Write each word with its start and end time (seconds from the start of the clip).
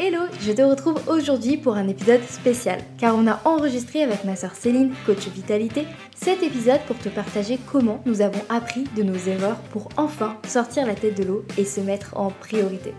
Hello, 0.00 0.26
je 0.40 0.52
te 0.52 0.62
retrouve 0.62 1.02
aujourd'hui 1.08 1.56
pour 1.56 1.74
un 1.74 1.88
épisode 1.88 2.22
spécial, 2.22 2.80
car 2.98 3.16
on 3.16 3.26
a 3.26 3.40
enregistré 3.44 4.04
avec 4.04 4.22
ma 4.22 4.36
soeur 4.36 4.54
Céline, 4.54 4.94
coach 5.04 5.26
vitalité, 5.26 5.86
cet 6.14 6.44
épisode 6.44 6.80
pour 6.86 6.96
te 7.00 7.08
partager 7.08 7.58
comment 7.66 8.00
nous 8.06 8.20
avons 8.20 8.40
appris 8.48 8.84
de 8.96 9.02
nos 9.02 9.16
erreurs 9.16 9.58
pour 9.72 9.88
enfin 9.96 10.38
sortir 10.46 10.86
la 10.86 10.94
tête 10.94 11.18
de 11.18 11.24
l'eau 11.24 11.44
et 11.58 11.64
se 11.64 11.80
mettre 11.80 12.16
en 12.16 12.30
priorité. 12.30 12.94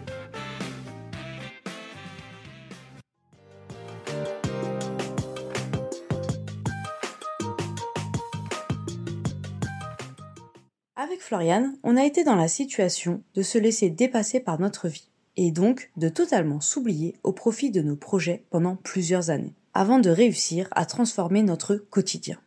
Avec 10.98 11.22
Floriane, 11.22 11.78
on 11.84 11.96
a 11.96 12.04
été 12.04 12.26
dans 12.26 12.36
la 12.36 12.50
situation 12.50 13.24
de 13.36 13.42
se 13.42 13.58
laisser 13.58 13.90
dépasser 13.90 14.42
par 14.42 14.60
notre 14.60 14.90
vie 14.90 15.09
et 15.42 15.52
donc 15.52 15.90
de 15.96 16.10
totalement 16.10 16.60
s'oublier 16.60 17.16
au 17.24 17.32
profit 17.32 17.72
de 17.72 17.82
nos 17.82 17.96
projets 17.96 18.44
pendant 18.50 18.76
plusieurs 18.76 19.30
années, 19.30 19.56
avant 19.74 20.00
de 20.00 20.10
réussir 20.10 20.68
à 20.72 20.86
transformer 20.86 21.44
notre 21.44 21.78
quotidien. 21.78 22.38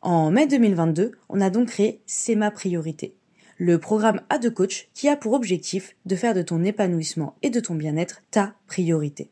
En 0.00 0.30
mai 0.30 0.46
2022, 0.46 1.10
on 1.28 1.40
a 1.40 1.50
donc 1.50 1.66
créé 1.66 2.02
C'est 2.06 2.36
ma 2.36 2.52
priorité, 2.52 3.16
le 3.58 3.78
programme 3.78 4.20
A2 4.30 4.50
Coach 4.50 4.88
qui 4.94 5.08
a 5.08 5.16
pour 5.16 5.32
objectif 5.32 5.96
de 6.06 6.14
faire 6.14 6.34
de 6.34 6.42
ton 6.42 6.62
épanouissement 6.62 7.34
et 7.42 7.50
de 7.50 7.58
ton 7.58 7.74
bien-être 7.74 8.22
ta 8.30 8.54
priorité. 8.68 9.28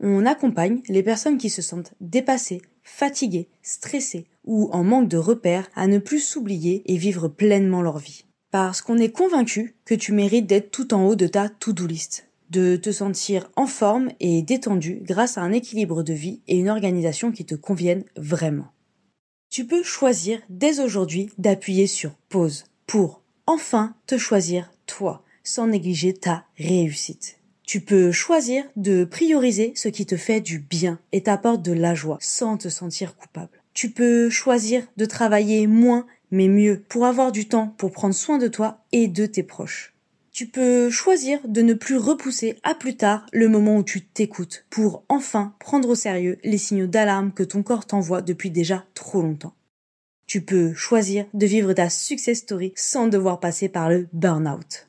On 0.00 0.26
accompagne 0.26 0.82
les 0.88 1.04
personnes 1.04 1.38
qui 1.38 1.50
se 1.50 1.62
sentent 1.62 1.94
dépassées, 2.00 2.62
fatiguées, 2.82 3.48
stressées 3.62 4.26
ou 4.44 4.70
en 4.72 4.82
manque 4.82 5.08
de 5.08 5.18
repères 5.18 5.68
à 5.76 5.86
ne 5.86 5.98
plus 5.98 6.18
s'oublier 6.18 6.82
et 6.86 6.96
vivre 6.96 7.28
pleinement 7.28 7.80
leur 7.80 7.98
vie. 7.98 8.24
Parce 8.50 8.80
qu'on 8.80 8.98
est 8.98 9.12
convaincu 9.12 9.76
que 9.84 9.94
tu 9.94 10.12
mérites 10.12 10.48
d'être 10.48 10.72
tout 10.72 10.94
en 10.94 11.06
haut 11.06 11.16
de 11.16 11.28
ta 11.28 11.48
to-do 11.48 11.86
list 11.86 12.25
de 12.50 12.76
te 12.76 12.90
sentir 12.90 13.50
en 13.56 13.66
forme 13.66 14.10
et 14.20 14.42
détendu 14.42 15.00
grâce 15.02 15.38
à 15.38 15.42
un 15.42 15.52
équilibre 15.52 16.02
de 16.02 16.12
vie 16.12 16.40
et 16.48 16.56
une 16.56 16.68
organisation 16.68 17.32
qui 17.32 17.44
te 17.44 17.54
conviennent 17.54 18.04
vraiment. 18.16 18.72
Tu 19.50 19.66
peux 19.66 19.82
choisir 19.82 20.40
dès 20.48 20.80
aujourd'hui 20.80 21.30
d'appuyer 21.38 21.86
sur 21.86 22.12
pause 22.28 22.64
pour 22.86 23.22
enfin 23.46 23.94
te 24.06 24.18
choisir 24.18 24.70
toi 24.86 25.22
sans 25.44 25.68
négliger 25.68 26.12
ta 26.12 26.44
réussite. 26.58 27.38
Tu 27.64 27.80
peux 27.80 28.12
choisir 28.12 28.64
de 28.76 29.04
prioriser 29.04 29.72
ce 29.74 29.88
qui 29.88 30.06
te 30.06 30.16
fait 30.16 30.40
du 30.40 30.58
bien 30.58 31.00
et 31.12 31.22
t'apporte 31.22 31.62
de 31.62 31.72
la 31.72 31.94
joie 31.94 32.18
sans 32.20 32.56
te 32.56 32.68
sentir 32.68 33.16
coupable. 33.16 33.62
Tu 33.74 33.90
peux 33.90 34.30
choisir 34.30 34.86
de 34.96 35.04
travailler 35.04 35.66
moins 35.66 36.06
mais 36.30 36.48
mieux 36.48 36.84
pour 36.88 37.06
avoir 37.06 37.32
du 37.32 37.48
temps 37.48 37.74
pour 37.78 37.92
prendre 37.92 38.14
soin 38.14 38.38
de 38.38 38.48
toi 38.48 38.84
et 38.92 39.08
de 39.08 39.26
tes 39.26 39.42
proches 39.42 39.95
tu 40.36 40.46
peux 40.46 40.90
choisir 40.90 41.38
de 41.48 41.62
ne 41.62 41.72
plus 41.72 41.96
repousser 41.96 42.58
à 42.62 42.74
plus 42.74 42.94
tard 42.94 43.24
le 43.32 43.48
moment 43.48 43.78
où 43.78 43.82
tu 43.82 44.02
t'écoutes 44.02 44.66
pour 44.68 45.02
enfin 45.08 45.54
prendre 45.58 45.88
au 45.88 45.94
sérieux 45.94 46.36
les 46.44 46.58
signaux 46.58 46.86
d'alarme 46.86 47.32
que 47.32 47.42
ton 47.42 47.62
corps 47.62 47.86
t'envoie 47.86 48.20
depuis 48.20 48.50
déjà 48.50 48.84
trop 48.92 49.22
longtemps. 49.22 49.54
Tu 50.26 50.42
peux 50.42 50.74
choisir 50.74 51.24
de 51.32 51.46
vivre 51.46 51.72
ta 51.72 51.88
success 51.88 52.40
story 52.40 52.74
sans 52.76 53.06
devoir 53.06 53.40
passer 53.40 53.70
par 53.70 53.88
le 53.88 54.08
burn-out. 54.12 54.88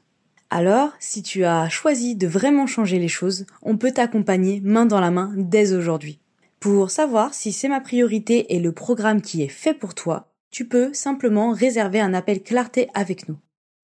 Alors, 0.50 0.92
si 1.00 1.24
tu 1.24 1.46
as 1.46 1.70
choisi 1.70 2.16
de 2.16 2.28
vraiment 2.28 2.68
changer 2.68 3.00
les 3.00 3.08
choses, 3.08 3.46
on 3.62 3.78
peut 3.78 3.92
t'accompagner 3.92 4.60
main 4.66 4.86
dans 4.86 5.00
la 5.00 5.12
main 5.12 5.32
dès 5.38 5.72
aujourd'hui. 5.72 6.20
Pour 6.60 6.92
savoir 6.92 7.34
si 7.34 7.54
c'est 7.54 7.70
ma 7.70 7.80
priorité 7.80 8.54
et 8.54 8.60
le 8.60 8.74
programme 8.74 9.22
qui 9.22 9.44
est 9.44 9.48
fait 9.48 9.74
pour 9.74 9.96
toi, 9.96 10.28
tu 10.52 10.68
peux 10.68 10.94
simplement 10.94 11.52
réserver 11.52 12.02
un 12.02 12.14
appel 12.14 12.44
clarté 12.44 12.90
avec 12.94 13.30
nous. 13.30 13.38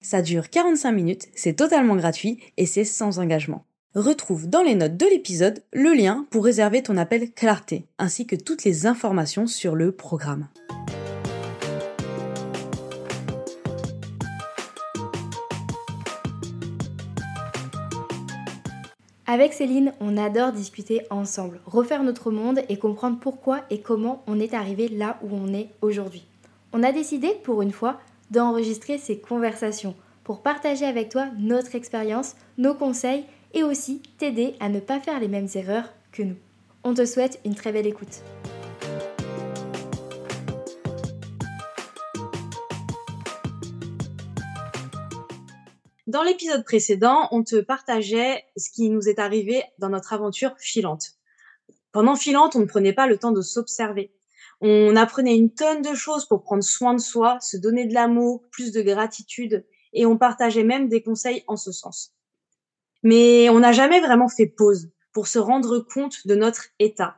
Ça 0.04 0.20
dure 0.20 0.50
45 0.50 0.92
minutes, 0.92 1.28
c'est 1.34 1.54
totalement 1.54 1.96
gratuit 1.96 2.38
et 2.58 2.66
c'est 2.66 2.84
sans 2.84 3.20
engagement. 3.20 3.64
Retrouve 3.94 4.50
dans 4.50 4.60
les 4.60 4.74
notes 4.74 4.98
de 4.98 5.06
l'épisode 5.06 5.62
le 5.72 5.94
lien 5.94 6.26
pour 6.30 6.44
réserver 6.44 6.82
ton 6.82 6.98
appel 6.98 7.32
clarté, 7.32 7.86
ainsi 7.98 8.26
que 8.26 8.36
toutes 8.36 8.64
les 8.64 8.84
informations 8.84 9.46
sur 9.46 9.74
le 9.74 9.92
programme. 9.92 10.48
Avec 19.26 19.54
Céline, 19.54 19.94
on 20.00 20.18
adore 20.18 20.52
discuter 20.52 21.00
ensemble, 21.08 21.62
refaire 21.64 22.02
notre 22.02 22.30
monde 22.30 22.60
et 22.68 22.76
comprendre 22.76 23.18
pourquoi 23.18 23.62
et 23.70 23.80
comment 23.80 24.22
on 24.26 24.38
est 24.38 24.52
arrivé 24.52 24.88
là 24.88 25.18
où 25.22 25.34
on 25.34 25.54
est 25.54 25.70
aujourd'hui. 25.80 26.26
On 26.74 26.82
a 26.82 26.92
décidé, 26.92 27.28
pour 27.42 27.62
une 27.62 27.72
fois, 27.72 27.98
d'enregistrer 28.30 28.98
ces 28.98 29.18
conversations 29.18 29.94
pour 30.24 30.42
partager 30.42 30.86
avec 30.86 31.10
toi 31.10 31.28
notre 31.38 31.74
expérience, 31.74 32.34
nos 32.58 32.74
conseils 32.74 33.26
et 33.52 33.62
aussi 33.62 34.02
t'aider 34.18 34.56
à 34.58 34.68
ne 34.68 34.80
pas 34.80 34.98
faire 34.98 35.20
les 35.20 35.28
mêmes 35.28 35.48
erreurs 35.54 35.92
que 36.12 36.22
nous. 36.22 36.36
On 36.82 36.94
te 36.94 37.04
souhaite 37.04 37.40
une 37.44 37.54
très 37.54 37.72
belle 37.72 37.86
écoute. 37.86 38.22
Dans 46.06 46.22
l'épisode 46.22 46.64
précédent, 46.64 47.28
on 47.32 47.42
te 47.42 47.60
partageait 47.60 48.44
ce 48.56 48.70
qui 48.70 48.88
nous 48.88 49.08
est 49.08 49.18
arrivé 49.18 49.62
dans 49.78 49.88
notre 49.88 50.12
aventure 50.12 50.54
filante. 50.58 51.14
Pendant 51.92 52.14
filante, 52.14 52.56
on 52.56 52.60
ne 52.60 52.66
prenait 52.66 52.92
pas 52.92 53.06
le 53.06 53.18
temps 53.18 53.32
de 53.32 53.40
s'observer. 53.40 54.12
On 54.60 54.96
apprenait 54.96 55.36
une 55.36 55.52
tonne 55.52 55.82
de 55.82 55.94
choses 55.94 56.26
pour 56.26 56.42
prendre 56.42 56.62
soin 56.62 56.94
de 56.94 57.00
soi, 57.00 57.38
se 57.40 57.56
donner 57.56 57.86
de 57.86 57.94
l'amour, 57.94 58.42
plus 58.50 58.72
de 58.72 58.80
gratitude, 58.80 59.64
et 59.94 60.06
on 60.06 60.18
partageait 60.18 60.64
même 60.64 60.88
des 60.88 61.02
conseils 61.02 61.44
en 61.46 61.56
ce 61.56 61.72
sens. 61.72 62.12
Mais 63.02 63.48
on 63.48 63.60
n'a 63.60 63.72
jamais 63.72 64.00
vraiment 64.00 64.28
fait 64.28 64.46
pause 64.46 64.90
pour 65.12 65.28
se 65.28 65.38
rendre 65.38 65.78
compte 65.78 66.26
de 66.26 66.34
notre 66.34 66.66
état, 66.78 67.16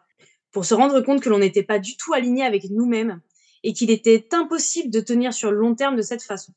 pour 0.53 0.65
se 0.65 0.75
rendre 0.75 1.01
compte 1.01 1.21
que 1.21 1.29
l'on 1.29 1.39
n'était 1.39 1.63
pas 1.63 1.79
du 1.79 1.97
tout 1.97 2.13
aligné 2.13 2.45
avec 2.45 2.71
nous-mêmes 2.71 3.21
et 3.63 3.73
qu'il 3.73 3.91
était 3.91 4.29
impossible 4.33 4.91
de 4.91 5.01
tenir 5.01 5.33
sur 5.33 5.51
le 5.51 5.59
long 5.59 5.75
terme 5.75 5.97
de 5.97 6.03
cette 6.03 6.23
façon. 6.23 6.53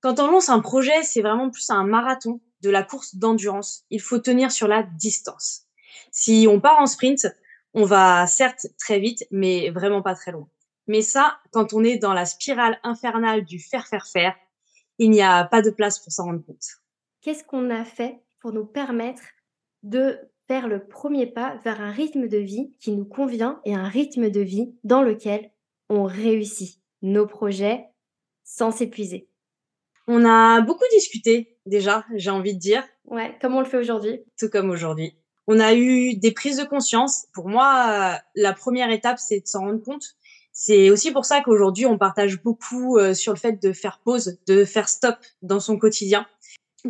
Quand 0.00 0.18
on 0.18 0.30
lance 0.30 0.48
un 0.48 0.60
projet, 0.60 1.02
c'est 1.02 1.22
vraiment 1.22 1.48
plus 1.48 1.70
un 1.70 1.84
marathon 1.84 2.40
de 2.60 2.70
la 2.70 2.82
course 2.82 3.14
d'endurance. 3.14 3.84
Il 3.90 4.00
faut 4.00 4.18
tenir 4.18 4.50
sur 4.50 4.68
la 4.68 4.82
distance. 4.82 5.62
Si 6.10 6.46
on 6.50 6.60
part 6.60 6.80
en 6.80 6.86
sprint, 6.86 7.26
on 7.74 7.84
va 7.84 8.26
certes 8.26 8.66
très 8.78 8.98
vite, 8.98 9.24
mais 9.30 9.70
vraiment 9.70 10.02
pas 10.02 10.14
très 10.14 10.32
loin. 10.32 10.48
Mais 10.88 11.02
ça, 11.02 11.38
quand 11.52 11.72
on 11.72 11.84
est 11.84 11.96
dans 11.96 12.12
la 12.12 12.26
spirale 12.26 12.78
infernale 12.82 13.44
du 13.44 13.58
faire, 13.58 13.86
faire, 13.86 14.06
faire, 14.06 14.34
il 15.04 15.10
n'y 15.10 15.22
a 15.22 15.44
pas 15.44 15.62
de 15.62 15.70
place 15.70 15.98
pour 15.98 16.12
s'en 16.12 16.26
rendre 16.26 16.44
compte. 16.44 16.64
Qu'est-ce 17.22 17.44
qu'on 17.44 17.70
a 17.70 17.84
fait 17.84 18.20
pour 18.40 18.52
nous 18.52 18.64
permettre 18.64 19.22
de 19.82 20.18
faire 20.46 20.68
le 20.68 20.86
premier 20.86 21.26
pas 21.26 21.56
vers 21.64 21.80
un 21.80 21.90
rythme 21.90 22.28
de 22.28 22.38
vie 22.38 22.72
qui 22.80 22.92
nous 22.92 23.04
convient 23.04 23.60
et 23.64 23.74
un 23.74 23.88
rythme 23.88 24.30
de 24.30 24.40
vie 24.40 24.74
dans 24.84 25.02
lequel 25.02 25.50
on 25.88 26.04
réussit 26.04 26.80
nos 27.02 27.26
projets 27.26 27.86
sans 28.44 28.70
s'épuiser? 28.70 29.28
On 30.06 30.24
a 30.24 30.60
beaucoup 30.60 30.84
discuté 30.92 31.56
déjà, 31.66 32.04
j'ai 32.14 32.30
envie 32.30 32.54
de 32.54 32.60
dire. 32.60 32.84
Ouais, 33.06 33.36
comme 33.40 33.54
on 33.54 33.60
le 33.60 33.66
fait 33.66 33.78
aujourd'hui? 33.78 34.20
Tout 34.38 34.48
comme 34.48 34.70
aujourd'hui. 34.70 35.16
On 35.48 35.58
a 35.58 35.74
eu 35.74 36.14
des 36.14 36.32
prises 36.32 36.58
de 36.58 36.64
conscience. 36.64 37.26
Pour 37.34 37.48
moi, 37.48 38.20
la 38.36 38.52
première 38.52 38.90
étape, 38.90 39.18
c'est 39.18 39.40
de 39.40 39.46
s'en 39.46 39.60
rendre 39.60 39.82
compte. 39.82 40.16
C'est 40.52 40.90
aussi 40.90 41.12
pour 41.12 41.24
ça 41.24 41.40
qu'aujourd'hui, 41.40 41.86
on 41.86 41.98
partage 41.98 42.42
beaucoup 42.42 42.98
euh, 42.98 43.14
sur 43.14 43.32
le 43.32 43.38
fait 43.38 43.62
de 43.62 43.72
faire 43.72 44.00
pause, 44.04 44.38
de 44.46 44.64
faire 44.64 44.88
stop 44.88 45.16
dans 45.40 45.60
son 45.60 45.78
quotidien. 45.78 46.26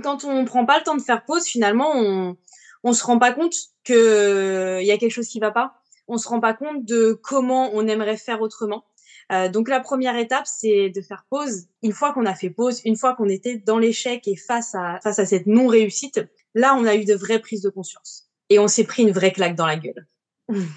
Quand 0.03 0.25
on 0.25 0.45
prend 0.45 0.67
pas 0.67 0.78
le 0.78 0.84
temps 0.84 0.97
de 0.97 1.03
faire 1.03 1.25
pause, 1.25 1.45
finalement, 1.45 1.93
on 1.95 2.37
on 2.84 2.93
se 2.93 3.05
rend 3.05 3.19
pas 3.19 3.33
compte 3.33 3.55
que 3.84 4.78
il 4.81 4.87
y 4.87 4.91
a 4.91 4.99
quelque 4.99 5.12
chose 5.12 5.28
qui 5.28 5.41
va 5.41 5.50
pas. 5.50 5.75
On 6.09 6.19
se 6.19 6.28
rend 6.28 6.41
pas 6.41 6.55
compte 6.55 6.84
de 6.84 7.12
comment 7.12 7.71
on 7.75 7.87
aimerait 7.87 8.17
faire 8.17 8.41
autrement. 8.41 8.84
Euh, 9.31 9.49
donc 9.49 9.69
la 9.69 9.81
première 9.81 10.17
étape, 10.17 10.47
c'est 10.47 10.91
de 10.91 11.00
faire 11.00 11.25
pause. 11.31 11.69
Une 11.83 11.93
fois 11.93 12.12
qu'on 12.12 12.27
a 12.27 12.34
fait 12.34 12.50
pause, 12.50 12.83
une 12.84 12.97
fois 12.97 13.15
qu'on 13.15 13.29
était 13.29 13.56
dans 13.56 13.79
l'échec 13.79 14.27
et 14.27 14.37
face 14.37 14.75
à 14.75 14.99
face 15.03 15.19
à 15.19 15.26
cette 15.26 15.47
non 15.47 15.69
réussite, 15.69 16.20
là, 16.55 16.75
on 16.76 16.85
a 16.85 16.97
eu 16.97 17.05
de 17.05 17.14
vraies 17.14 17.38
prises 17.38 17.62
de 17.62 17.70
conscience 17.70 18.29
et 18.50 18.59
on 18.59 18.69
s'est 18.69 18.85
pris 18.85 19.03
une 19.03 19.12
vraie 19.12 19.32
claque 19.32 19.55
dans 19.55 19.67
la 19.67 19.76
gueule. 19.76 20.06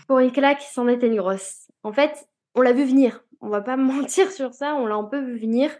Pour 0.07 0.19
une 0.19 0.31
claque, 0.31 0.63
c'en 0.73 0.87
était 0.87 1.07
une 1.07 1.17
grosse. 1.17 1.67
En 1.83 1.91
fait, 1.91 2.27
on 2.55 2.61
l'a 2.61 2.73
vu 2.73 2.83
venir. 2.83 3.23
On 3.41 3.49
va 3.49 3.61
pas 3.61 3.77
mentir 3.77 4.31
sur 4.31 4.53
ça, 4.53 4.75
on 4.75 4.85
l'a 4.85 4.95
un 4.95 5.03
peu 5.03 5.19
vu 5.19 5.37
venir. 5.37 5.71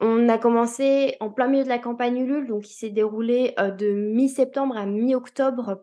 On 0.00 0.28
a 0.28 0.36
commencé 0.36 1.16
en 1.20 1.30
plein 1.30 1.46
milieu 1.46 1.64
de 1.64 1.68
la 1.68 1.78
campagne 1.78 2.18
Ulule, 2.18 2.48
donc 2.48 2.62
qui 2.62 2.74
s'est 2.74 2.90
déroulé 2.90 3.54
euh, 3.58 3.70
de 3.70 3.92
mi-septembre 3.92 4.76
à 4.76 4.84
mi-octobre. 4.84 5.82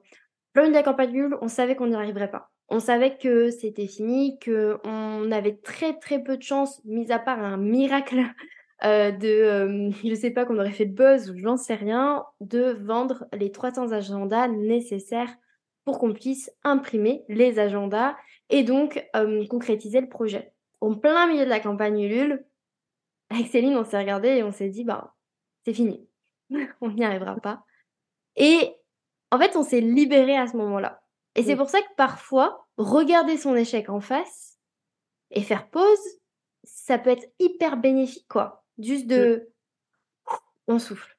Plein 0.53 0.63
milieu 0.63 0.73
de 0.73 0.77
la 0.77 0.83
campagne 0.83 1.13
Ulule, 1.13 1.37
on 1.41 1.47
savait 1.47 1.75
qu'on 1.75 1.87
n'y 1.87 1.95
arriverait 1.95 2.31
pas. 2.31 2.51
On 2.67 2.79
savait 2.79 3.17
que 3.17 3.49
c'était 3.49 3.87
fini, 3.87 4.37
qu'on 4.39 5.31
avait 5.31 5.55
très 5.55 5.97
très 5.97 6.21
peu 6.21 6.37
de 6.37 6.43
chance, 6.43 6.83
mis 6.85 7.11
à 7.11 7.17
part 7.17 7.39
un 7.39 7.57
miracle 7.57 8.19
euh, 8.83 9.11
de, 9.11 9.27
euh, 9.27 9.91
je 10.03 10.13
sais 10.13 10.31
pas, 10.31 10.45
qu'on 10.45 10.59
aurait 10.59 10.71
fait 10.71 10.85
de 10.85 10.93
buzz 10.93 11.31
ou 11.31 11.37
j'en 11.37 11.57
sais 11.57 11.75
rien, 11.75 12.25
de 12.41 12.77
vendre 12.83 13.25
les 13.33 13.51
300 13.51 13.93
agendas 13.93 14.49
nécessaires 14.49 15.33
pour 15.89 15.97
qu'on 15.97 16.13
puisse 16.13 16.51
imprimer 16.63 17.25
les 17.30 17.57
agendas 17.57 18.15
et 18.51 18.62
donc 18.62 19.03
euh, 19.15 19.44
concrétiser 19.47 20.00
le 20.00 20.07
projet. 20.07 20.53
En 20.81 20.94
plein 20.94 21.25
milieu 21.25 21.45
de 21.45 21.50
la 21.50 21.59
campagne 21.59 22.00
Ulule, 22.00 22.45
avec 23.31 23.47
Céline, 23.47 23.75
on 23.75 23.83
s'est 23.83 23.97
regardé 23.97 24.27
et 24.27 24.44
on 24.44 24.51
s'est 24.51 24.69
dit, 24.69 24.83
bah, 24.83 25.15
c'est 25.65 25.74
fini, 25.74 26.07
on 26.81 26.91
n'y 26.91 27.03
arrivera 27.03 27.38
pas. 27.38 27.63
Et 28.36 28.75
en 29.31 29.39
fait, 29.39 29.56
on 29.56 29.63
s'est 29.63 29.81
libéré 29.81 30.38
à 30.38 30.45
ce 30.45 30.57
moment-là. 30.57 31.01
Et 31.33 31.41
c'est 31.41 31.56
pour 31.56 31.69
ça 31.69 31.81
que 31.81 31.95
parfois, 31.97 32.68
regarder 32.77 33.35
son 33.35 33.56
échec 33.56 33.89
en 33.89 34.00
face 34.00 34.59
et 35.31 35.42
faire 35.42 35.71
pause, 35.71 36.19
ça 36.65 37.00
peut 37.00 37.09
être 37.09 37.33
hyper 37.39 37.77
bénéfique, 37.77 38.27
quoi. 38.27 38.63
Juste 38.77 39.07
de... 39.07 39.50
On 40.68 40.77
souffle. 40.77 41.18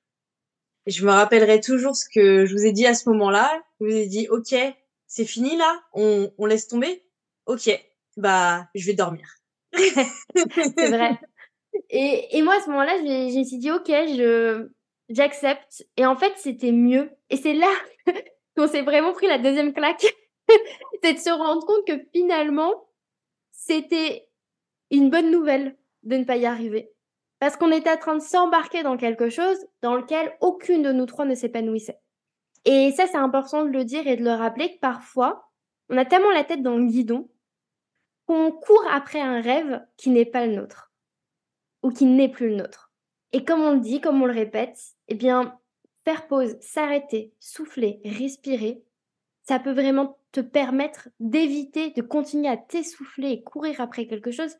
Je 0.87 1.05
me 1.05 1.11
rappellerai 1.11 1.61
toujours 1.61 1.97
ce 1.97 2.07
que 2.09 2.47
je 2.47 2.55
vous 2.55 2.65
ai 2.65 2.73
dit 2.73 2.87
à 2.87 2.95
ce 2.95 3.09
moment-là. 3.11 3.63
Je 3.81 3.87
vous 3.87 3.95
ai 3.95 4.07
dit, 4.07 4.29
OK, 4.29 4.55
c'est 5.07 5.25
fini 5.25 5.57
là, 5.57 5.83
on, 5.93 6.31
laisse 6.47 6.69
tomber. 6.69 7.03
OK, 7.47 7.69
bah, 8.17 8.69
je 8.75 8.87
vais 8.87 8.95
dormir. 8.95 9.27
c'est 9.73 10.89
vrai. 10.89 11.19
Et, 11.91 12.43
moi, 12.43 12.55
à 12.55 12.61
ce 12.61 12.71
moment-là, 12.71 12.97
je 12.99 13.39
me 13.39 13.45
suis 13.45 13.59
dit, 13.59 13.71
OK, 13.71 13.91
j'accepte. 15.09 15.87
Et 15.97 16.07
en 16.07 16.17
fait, 16.17 16.33
c'était 16.37 16.73
mieux. 16.73 17.11
Et 17.29 17.37
c'est 17.37 17.55
là 17.55 17.73
qu'on 18.57 18.69
s'est 18.69 18.83
vraiment 18.83 19.13
pris 19.13 19.27
la 19.27 19.39
deuxième 19.39 19.73
claque. 19.73 20.07
c'est 21.03 21.15
de 21.15 21.19
se 21.19 21.31
rendre 21.31 21.65
compte 21.67 21.87
que 21.87 22.05
finalement, 22.15 22.73
c'était 23.53 24.29
une 24.91 25.11
bonne 25.11 25.31
nouvelle 25.31 25.77
de 26.03 26.17
ne 26.17 26.25
pas 26.25 26.37
y 26.37 26.47
arriver. 26.47 26.91
Parce 27.41 27.57
qu'on 27.57 27.73
était 27.73 27.91
en 27.91 27.97
train 27.97 28.15
de 28.15 28.23
s'embarquer 28.23 28.83
dans 28.83 28.97
quelque 28.97 29.31
chose 29.31 29.59
dans 29.83 29.97
lequel 29.97 30.37
aucune 30.41 30.83
de 30.83 30.93
nous 30.93 31.07
trois 31.07 31.25
ne 31.25 31.35
s'épanouissait. 31.35 31.99
Et 32.65 32.93
ça, 32.93 33.07
c'est 33.07 33.17
important 33.17 33.65
de 33.65 33.71
le 33.71 33.85
dire 33.85 34.07
et 34.07 34.17
de 34.17 34.23
le 34.23 34.33
rappeler 34.33 34.75
que 34.75 34.79
parfois, 34.79 35.51
on 35.89 35.97
a 35.97 36.05
tellement 36.05 36.31
la 36.31 36.45
tête 36.45 36.63
dans 36.63 36.77
le 36.77 36.85
guidon 36.85 37.29
qu'on 38.27 38.53
court 38.53 38.85
après 38.93 39.21
un 39.21 39.41
rêve 39.41 39.85
qui 39.97 40.11
n'est 40.11 40.27
pas 40.27 40.47
le 40.47 40.55
nôtre 40.55 40.93
ou 41.83 41.91
qui 41.91 42.05
n'est 42.05 42.29
plus 42.29 42.51
le 42.51 42.57
nôtre. 42.57 42.93
Et 43.33 43.45
comme 43.45 43.63
on 43.63 43.73
le 43.73 43.81
dit, 43.81 44.01
comme 44.01 44.23
on 44.23 44.27
le 44.27 44.35
répète, 44.35 44.79
eh 45.09 45.15
bien, 45.15 45.59
faire 46.05 46.27
pause, 46.27 46.57
s'arrêter, 46.61 47.33
souffler, 47.39 48.01
respirer, 48.05 48.83
ça 49.43 49.59
peut 49.59 49.73
vraiment 49.73 50.19
te 50.33 50.41
permettre 50.41 51.09
d'éviter 51.19 51.91
de 51.91 52.03
continuer 52.03 52.49
à 52.49 52.57
t'essouffler 52.57 53.31
et 53.31 53.43
courir 53.43 53.81
après 53.81 54.07
quelque 54.07 54.31
chose 54.31 54.55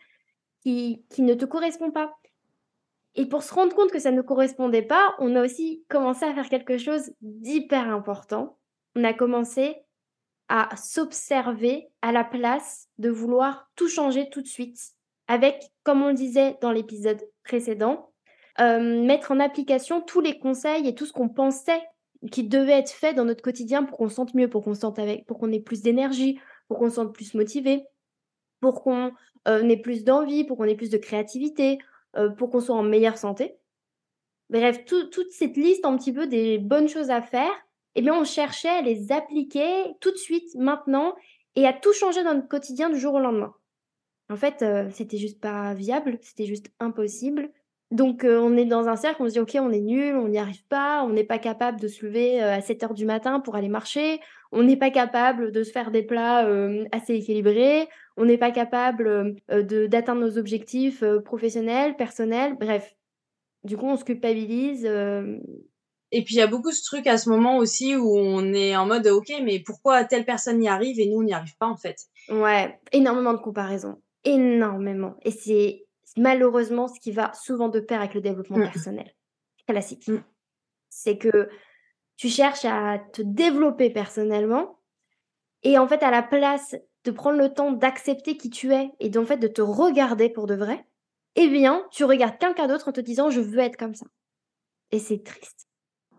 qui, 0.63 1.05
qui 1.11 1.23
ne 1.23 1.35
te 1.35 1.45
correspond 1.45 1.91
pas. 1.91 2.19
Et 3.17 3.27
pour 3.27 3.43
se 3.43 3.53
rendre 3.53 3.75
compte 3.75 3.91
que 3.91 3.99
ça 3.99 4.13
ne 4.13 4.23
correspondait 4.23 4.83
pas, 4.83 5.15
on 5.19 5.35
a 5.35 5.45
aussi 5.45 5.85
commencé 5.89 6.25
à 6.25 6.35
faire 6.35 6.49
quelque 6.49 6.79
chose 6.79 7.11
d'hyper 7.21 7.89
important. 7.89 8.59
On 8.95 9.05
a 9.05 9.13
commencé 9.13 9.77
à 10.49 10.75
s'observer 10.77 11.89
à 12.03 12.13
la 12.13 12.25
place 12.25 12.89
de 12.99 13.11
vouloir 13.11 13.71
tout 13.77 13.89
changer 13.89 14.29
tout 14.31 14.43
de 14.43 14.47
suite. 14.47 14.79
Avec, 15.29 15.63
comme 15.85 16.03
on 16.03 16.09
le 16.09 16.15
disait 16.15 16.57
dans 16.61 16.73
l'épisode 16.73 17.21
précédent, 17.45 18.11
euh, 18.61 19.05
mettre 19.05 19.31
en 19.31 19.39
application 19.39 20.01
tous 20.01 20.21
les 20.21 20.39
conseils 20.39 20.89
et 20.89 20.95
tout 20.95 21.07
ce 21.07 21.13
qu'on 21.13 21.29
pensait 21.29 21.81
qui 22.31 22.45
devait 22.45 22.79
être 22.79 22.91
fait 22.91 23.15
dans 23.15 23.25
notre 23.25 23.43
quotidien 23.43 23.85
pour 23.85 23.97
qu'on 23.97 24.09
se 24.09 24.17
sente 24.17 24.35
mieux, 24.35 24.51
pour 24.51 24.65
qu'on 24.65 24.75
sente 24.75 24.99
avec, 24.99 25.25
pour 25.27 25.39
qu'on 25.39 25.53
ait 25.53 25.61
plus 25.61 25.83
d'énergie, 25.83 26.39
pour 26.69 26.79
qu'on 26.79 26.91
se 26.91 26.97
sente 26.97 27.15
plus 27.15 27.35
motivé, 27.35 27.85
pour 28.61 28.83
qu'on 28.83 29.13
euh, 29.49 29.69
ait 29.69 29.77
plus 29.77 30.05
d'envie, 30.05 30.45
pour 30.45 30.59
qu'on 30.59 30.65
ait 30.65 30.75
plus 30.75 30.91
de 30.91 30.99
créativité, 30.99 31.79
pour 32.39 32.51
qu'on 32.51 32.61
soit 32.61 32.77
en 32.77 32.83
meilleure 32.83 33.19
santé. 33.19 33.57
Bref, 34.49 34.85
toute 34.85 35.31
cette 35.31 35.57
liste 35.57 35.85
un 35.85 35.97
petit 35.97 36.13
peu 36.13 36.27
des 36.27 36.59
bonnes 36.59 36.89
choses 36.89 37.11
à 37.11 37.23
faire 37.23 37.53
eh 37.95 38.03
bien, 38.03 38.15
on 38.15 38.25
cherchait 38.25 38.69
à 38.69 38.83
les 38.83 39.13
appliquer 39.13 39.95
tout 40.01 40.11
de 40.11 40.17
suite, 40.17 40.55
maintenant, 40.55 41.15
et 41.57 41.67
à 41.67 41.73
tout 41.73 41.93
changer 41.93 42.23
dans 42.23 42.35
notre 42.35 42.49
quotidien 42.49 42.89
du 42.89 42.99
jour 42.99 43.15
au 43.15 43.19
lendemain. 43.19 43.55
En 44.31 44.37
fait, 44.37 44.63
euh, 44.63 44.89
c'était 44.93 45.19
juste 45.19 45.41
pas 45.41 45.75
viable, 45.75 46.19
c'était 46.23 46.47
juste 46.47 46.71
impossible. 46.79 47.51
Donc, 47.91 48.23
euh, 48.23 48.39
on 48.39 48.57
est 48.57 48.65
dans 48.65 48.87
un 48.87 48.95
cercle, 48.95 49.23
on 49.23 49.27
se 49.27 49.33
dit, 49.33 49.41
OK, 49.41 49.57
on 49.61 49.73
est 49.73 49.81
nul, 49.81 50.15
on 50.15 50.29
n'y 50.29 50.39
arrive 50.39 50.65
pas, 50.67 51.03
on 51.03 51.09
n'est 51.09 51.25
pas 51.25 51.39
capable 51.39 51.81
de 51.81 51.89
se 51.89 52.07
lever 52.07 52.41
euh, 52.41 52.55
à 52.55 52.61
7 52.61 52.85
heures 52.85 52.95
du 52.95 53.05
matin 53.05 53.41
pour 53.41 53.57
aller 53.57 53.69
marcher, 53.69 54.21
on 54.53 54.63
n'est 54.63 54.77
pas 54.77 54.91
capable 54.91 55.51
de 55.51 55.65
se 55.65 55.73
faire 55.73 55.91
des 55.91 56.05
plats 56.05 56.49
assez 56.93 57.15
équilibrés, 57.15 57.89
on 58.17 58.25
n'est 58.25 58.39
pas 58.39 58.51
capable 58.51 59.37
d'atteindre 59.49 60.21
nos 60.21 60.39
objectifs 60.39 61.05
professionnels, 61.25 61.97
personnels, 61.97 62.57
bref. 62.59 62.97
Du 63.65 63.77
coup, 63.77 63.87
on 63.87 63.97
se 63.97 64.05
culpabilise, 64.05 64.89
et 66.13 66.25
puis 66.25 66.35
il 66.35 66.39
y 66.39 66.43
a 66.43 66.47
beaucoup 66.47 66.73
ce 66.73 66.83
truc 66.83 67.07
à 67.07 67.19
ce 67.19 67.29
moment 67.29 67.57
aussi 67.59 67.95
où 67.95 68.17
on 68.19 68.53
est 68.53 68.75
en 68.77 68.87
mode 68.87 69.07
ok, 69.07 69.33
mais 69.43 69.61
pourquoi 69.61 70.05
telle 70.05 70.25
personne 70.25 70.63
y 70.63 70.69
arrive 70.69 70.99
et 70.99 71.07
nous 71.07 71.19
on 71.19 71.23
n'y 71.23 71.33
arrive 71.33 71.57
pas 71.57 71.67
en 71.67 71.77
fait? 71.77 71.97
Ouais, 72.29 72.79
énormément 72.93 73.33
de 73.33 73.39
comparaisons, 73.39 74.01
énormément. 74.25 75.15
Et 75.23 75.31
c'est 75.31 75.87
malheureusement 76.17 76.89
ce 76.89 76.99
qui 76.99 77.13
va 77.13 77.33
souvent 77.35 77.69
de 77.69 77.79
pair 77.79 78.01
avec 78.01 78.15
le 78.15 78.21
développement 78.21 78.59
mmh. 78.59 78.71
personnel. 78.73 79.15
Classique. 79.69 80.09
Mmh. 80.09 80.25
C'est 80.89 81.17
que 81.17 81.49
tu 82.17 82.29
cherches 82.29 82.65
à 82.65 82.99
te 83.13 83.23
développer 83.23 83.91
personnellement 83.91 84.81
et 85.63 85.79
en 85.79 85.87
fait 85.87 86.03
à 86.03 86.11
la 86.11 86.23
place 86.23 86.75
de 87.05 87.11
prendre 87.11 87.39
le 87.39 87.53
temps 87.53 87.73
d'accepter 87.73 88.37
qui 88.37 88.51
tu 88.51 88.73
es 88.73 88.91
et 89.01 89.09
d'en 89.09 89.25
fait 89.25 89.39
de 89.39 89.49
te 89.49 89.63
regarder 89.63 90.29
pour 90.29 90.47
de 90.47 90.55
vrai, 90.55 90.85
eh 91.37 91.49
bien 91.49 91.87
tu 91.91 92.05
regardes 92.05 92.39
quelqu'un 92.39 92.67
d'autre 92.67 92.89
en 92.89 92.93
te 92.93 93.01
disant 93.01 93.31
je 93.31 93.41
veux 93.41 93.61
être 93.61 93.77
comme 93.77 93.95
ça. 93.95 94.07
Et 94.91 94.99
c'est 94.99 95.23
triste 95.23 95.71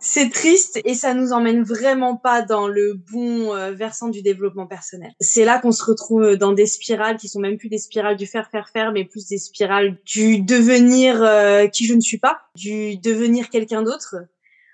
c'est 0.03 0.29
triste 0.29 0.81
et 0.83 0.95
ça 0.95 1.13
nous 1.13 1.31
emmène 1.31 1.61
vraiment 1.61 2.17
pas 2.17 2.41
dans 2.41 2.67
le 2.67 2.95
bon 2.95 3.53
euh, 3.53 3.71
versant 3.71 4.09
du 4.09 4.23
développement 4.23 4.65
personnel. 4.65 5.11
C'est 5.19 5.45
là 5.45 5.59
qu'on 5.59 5.71
se 5.71 5.85
retrouve 5.85 6.35
dans 6.37 6.53
des 6.53 6.65
spirales 6.65 7.17
qui 7.17 7.29
sont 7.29 7.39
même 7.39 7.57
plus 7.57 7.69
des 7.69 7.77
spirales 7.77 8.17
du 8.17 8.25
faire 8.25 8.49
faire 8.49 8.69
faire 8.69 8.91
mais 8.91 9.05
plus 9.05 9.27
des 9.27 9.37
spirales 9.37 9.99
du 10.03 10.41
devenir 10.41 11.21
euh, 11.21 11.67
qui 11.67 11.85
je 11.85 11.93
ne 11.93 12.01
suis 12.01 12.17
pas, 12.17 12.41
du 12.55 12.97
devenir 12.97 13.49
quelqu'un 13.49 13.83
d'autre. 13.83 14.15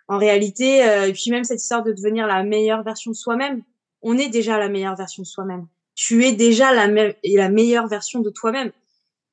En 0.08 0.18
réalité, 0.18 0.88
euh, 0.88 1.10
et 1.10 1.12
puis 1.12 1.30
même 1.30 1.44
cette 1.44 1.62
histoire 1.62 1.84
de 1.84 1.92
devenir 1.92 2.26
la 2.26 2.44
meilleure 2.44 2.84
version 2.84 3.12
de 3.12 3.16
soi-même, 3.18 3.64
on 4.02 4.18
est 4.18 4.30
déjà 4.30 4.58
la 4.58 4.70
meilleure 4.70 4.96
version 4.96 5.24
de 5.24 5.28
soi-même. 5.28 5.68
Tu 5.98 6.24
es 6.26 6.32
déjà 6.32 6.76
la, 6.76 7.50
meilleure 7.50 7.88
version 7.88 8.20
de 8.20 8.30
toi-même. 8.30 8.72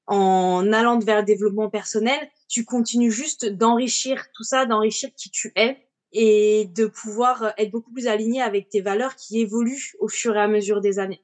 En 0.06 0.72
allant 0.72 0.98
vers 0.98 1.18
le 1.18 1.24
développement 1.24 1.68
personnel, 1.68 2.18
tu 2.48 2.64
continues 2.64 3.10
juste 3.10 3.44
d'enrichir 3.44 4.24
tout 4.32 4.44
ça, 4.44 4.64
d'enrichir 4.64 5.10
qui 5.14 5.30
tu 5.30 5.52
es 5.56 5.76
et 6.12 6.70
de 6.74 6.86
pouvoir 6.86 7.52
être 7.58 7.70
beaucoup 7.70 7.92
plus 7.92 8.06
aligné 8.06 8.40
avec 8.40 8.70
tes 8.70 8.80
valeurs 8.80 9.14
qui 9.14 9.40
évoluent 9.40 9.92
au 9.98 10.08
fur 10.08 10.34
et 10.36 10.40
à 10.40 10.48
mesure 10.48 10.80
des 10.80 10.98
années. 10.98 11.20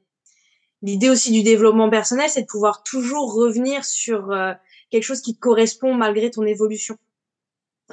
L'idée 0.82 1.08
aussi 1.08 1.32
du 1.32 1.42
développement 1.42 1.88
personnel, 1.88 2.28
c'est 2.28 2.42
de 2.42 2.46
pouvoir 2.46 2.82
toujours 2.82 3.32
revenir 3.32 3.86
sur 3.86 4.32
euh, 4.32 4.52
quelque 4.90 5.04
chose 5.04 5.22
qui 5.22 5.34
te 5.34 5.40
correspond 5.40 5.94
malgré 5.94 6.30
ton 6.30 6.44
évolution 6.44 6.98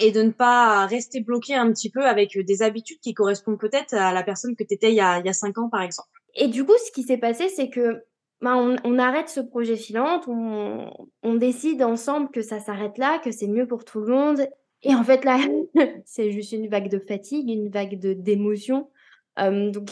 et 0.01 0.11
de 0.11 0.21
ne 0.21 0.31
pas 0.31 0.85
rester 0.85 1.21
bloqué 1.21 1.55
un 1.55 1.71
petit 1.71 1.89
peu 1.89 2.05
avec 2.05 2.37
des 2.37 2.61
habitudes 2.61 2.99
qui 2.99 3.13
correspondent 3.13 3.59
peut-être 3.59 3.93
à 3.93 4.11
la 4.11 4.23
personne 4.23 4.57
que 4.57 4.65
tu 4.65 4.73
étais 4.73 4.91
il 4.91 4.95
y, 4.95 5.01
a, 5.01 5.19
il 5.19 5.25
y 5.25 5.29
a 5.29 5.33
cinq 5.33 5.57
ans, 5.57 5.69
par 5.69 5.81
exemple. 5.81 6.16
Et 6.37 6.47
du 6.47 6.63
coup, 6.63 6.73
ce 6.85 6.91
qui 6.91 7.03
s'est 7.03 7.17
passé, 7.17 7.49
c'est 7.49 7.69
que 7.69 8.03
bah, 8.41 8.55
on, 8.55 8.99
arrête 8.99 9.29
ce 9.29 9.39
projet 9.39 9.75
filante, 9.75 10.27
on, 10.27 11.35
décide 11.35 11.81
ensemble 11.83 12.29
que 12.29 12.41
ça 12.41 12.59
s'arrête 12.59 12.97
là, 12.97 13.19
que 13.19 13.31
c'est 13.31 13.47
mieux 13.47 13.67
pour 13.67 13.83
tout 13.83 13.99
le 13.99 14.13
monde. 14.13 14.47
Et 14.83 14.93
en 14.93 15.03
fait, 15.03 15.25
là, 15.25 15.39
c'est 16.05 16.31
juste 16.31 16.51
une 16.51 16.69
vague 16.69 16.89
de 16.89 16.99
fatigue, 16.99 17.49
une 17.49 17.69
vague 17.69 17.99
d'émotion. 17.99 18.89
donc, 19.37 19.89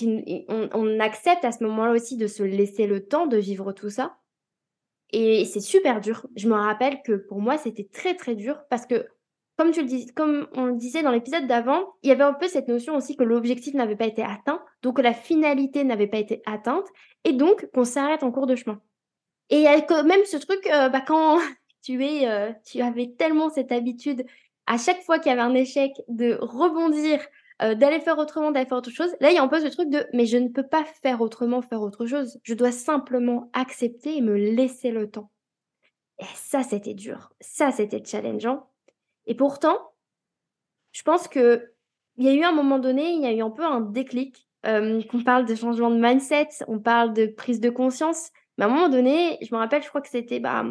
on, 0.47 0.69
on, 0.73 0.99
accepte 0.99 1.43
à 1.43 1.51
ce 1.51 1.63
moment-là 1.63 1.91
aussi 1.91 2.17
de 2.17 2.27
se 2.27 2.43
laisser 2.43 2.85
le 2.85 3.05
temps 3.05 3.25
de 3.25 3.37
vivre 3.37 3.71
tout 3.73 3.89
ça. 3.89 4.17
Et 5.11 5.45
c'est 5.45 5.61
super 5.61 6.01
dur. 6.01 6.27
Je 6.35 6.47
me 6.47 6.55
rappelle 6.55 7.01
que 7.03 7.13
pour 7.13 7.39
moi, 7.41 7.57
c'était 7.57 7.87
très, 7.91 8.15
très 8.15 8.35
dur 8.35 8.61
parce 8.69 8.85
que, 8.85 9.07
comme, 9.57 10.47
on 10.53 10.65
le 10.65 10.75
disait 10.75 11.03
dans 11.03 11.11
l'épisode 11.11 11.47
d'avant, 11.47 11.95
il 12.03 12.09
y 12.09 12.11
avait 12.11 12.23
un 12.23 12.33
peu 12.33 12.47
cette 12.47 12.67
notion 12.67 12.95
aussi 12.95 13.15
que 13.15 13.23
l'objectif 13.23 13.73
n'avait 13.73 13.95
pas 13.95 14.05
été 14.05 14.23
atteint, 14.23 14.61
donc 14.81 14.97
que 14.97 15.01
la 15.01 15.13
finalité 15.13 15.83
n'avait 15.83 16.07
pas 16.07 16.17
été 16.17 16.41
atteinte, 16.45 16.87
et 17.23 17.33
donc 17.33 17.69
qu'on 17.73 17.85
s'arrête 17.85 18.23
en 18.23 18.31
cours 18.31 18.47
de 18.47 18.55
chemin. 18.55 18.81
Et 19.49 19.57
il 19.57 19.61
y 19.61 19.67
a 19.67 19.81
quand 19.81 20.03
même 20.03 20.25
ce 20.25 20.37
truc, 20.37 20.67
euh, 20.67 20.89
bah, 20.89 21.01
quand 21.01 21.39
euh, 21.89 22.51
tu 22.65 22.81
avais 22.81 23.13
tellement 23.17 23.49
cette 23.49 23.71
habitude 23.71 24.25
à 24.67 24.77
chaque 24.77 25.01
fois 25.03 25.19
qu'il 25.19 25.29
y 25.29 25.33
avait 25.33 25.41
un 25.41 25.53
échec, 25.53 25.91
de 26.07 26.37
rebondir, 26.41 27.19
euh, 27.61 27.75
d'aller 27.75 27.99
faire 27.99 28.17
autrement, 28.17 28.51
d'aller 28.51 28.65
faire 28.65 28.79
autre 28.79 28.89
chose. 28.89 29.15
Là, 29.21 29.31
il 29.31 29.35
y 29.35 29.37
a 29.37 29.43
un 29.43 29.47
peu 29.47 29.59
ce 29.59 29.67
truc 29.67 29.89
de 29.89 30.05
mais 30.13 30.25
je 30.25 30.37
ne 30.37 30.49
peux 30.49 30.67
pas 30.67 30.83
faire 30.83 31.21
autrement, 31.21 31.61
faire 31.61 31.81
autre 31.81 32.05
chose. 32.05 32.39
Je 32.43 32.53
dois 32.53 32.71
simplement 32.71 33.49
accepter 33.53 34.17
et 34.17 34.21
me 34.21 34.35
laisser 34.35 34.91
le 34.91 35.09
temps. 35.09 35.31
Et 36.19 36.25
ça, 36.35 36.63
c'était 36.63 36.93
dur. 36.93 37.31
Ça, 37.39 37.71
c'était 37.71 38.03
challengeant. 38.03 38.67
Et 39.27 39.35
pourtant, 39.35 39.77
je 40.91 41.03
pense 41.03 41.27
que 41.27 41.71
il 42.17 42.25
y 42.25 42.29
a 42.29 42.33
eu 42.33 42.43
un 42.43 42.53
moment 42.53 42.79
donné, 42.79 43.11
il 43.11 43.21
y 43.21 43.25
a 43.25 43.33
eu 43.33 43.41
un 43.41 43.49
peu 43.49 43.63
un 43.63 43.81
déclic. 43.81 44.47
Euh, 44.65 45.03
qu'on 45.03 45.21
parle 45.21 45.45
de 45.45 45.53
changement 45.53 45.91
de 45.91 45.99
mindset, 45.99 46.49
on 46.67 46.79
parle 46.79 47.13
de 47.13 47.27
prise 47.27 47.59
de 47.59 47.69
conscience. 47.69 48.31
Mais 48.57 48.65
à 48.65 48.67
un 48.67 48.71
moment 48.71 48.89
donné, 48.89 49.37
je 49.41 49.53
me 49.53 49.59
rappelle, 49.59 49.83
je 49.83 49.89
crois 49.89 50.01
que 50.01 50.09
c'était 50.09 50.39
bah, 50.39 50.65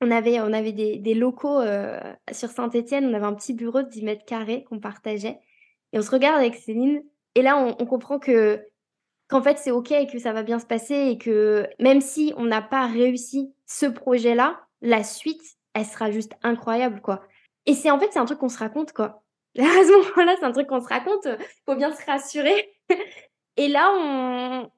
on 0.00 0.10
avait, 0.10 0.40
on 0.40 0.52
avait 0.52 0.72
des, 0.72 1.14
locaux 1.14 1.60
euh, 1.60 1.98
sur 2.30 2.50
Saint-Etienne, 2.50 3.06
on 3.06 3.14
avait 3.14 3.24
un 3.24 3.34
petit 3.34 3.54
bureau 3.54 3.82
de 3.82 3.88
10 3.88 4.02
mètres 4.02 4.24
carrés 4.24 4.64
qu'on 4.64 4.78
partageait. 4.78 5.40
Et 5.92 5.98
on 5.98 6.02
se 6.02 6.10
regarde 6.10 6.38
avec 6.38 6.54
Céline, 6.54 7.02
et 7.34 7.42
là, 7.42 7.56
on, 7.58 7.86
comprend 7.86 8.18
que 8.18 8.62
qu'en 9.28 9.42
fait, 9.42 9.58
c'est 9.58 9.70
OK 9.70 9.90
et 9.92 10.06
que 10.06 10.18
ça 10.18 10.32
va 10.32 10.42
bien 10.42 10.58
se 10.58 10.66
passer, 10.66 10.94
et 10.94 11.18
que 11.18 11.66
même 11.80 12.00
si 12.00 12.32
on 12.36 12.44
n'a 12.44 12.62
pas 12.62 12.86
réussi 12.86 13.52
ce 13.66 13.86
projet-là, 13.86 14.60
la 14.82 15.02
suite, 15.02 15.42
elle 15.74 15.84
sera 15.84 16.10
juste 16.10 16.32
incroyable, 16.42 17.00
quoi. 17.00 17.22
Et 17.66 17.74
c'est 17.74 17.90
en 17.90 17.98
fait, 17.98 18.08
c'est 18.12 18.18
un 18.18 18.24
truc 18.24 18.38
qu'on 18.38 18.48
se 18.48 18.58
raconte, 18.58 18.92
quoi. 18.92 19.22
À 19.58 19.62
ce 19.62 19.92
moment-là, 19.92 20.36
c'est 20.38 20.44
un 20.44 20.52
truc 20.52 20.66
qu'on 20.66 20.80
se 20.80 20.88
raconte, 20.88 21.26
faut 21.64 21.76
bien 21.76 21.92
se 21.92 22.04
rassurer. 22.04 22.70
Et 23.56 23.68
là, 23.68 23.90
on, 23.94 24.70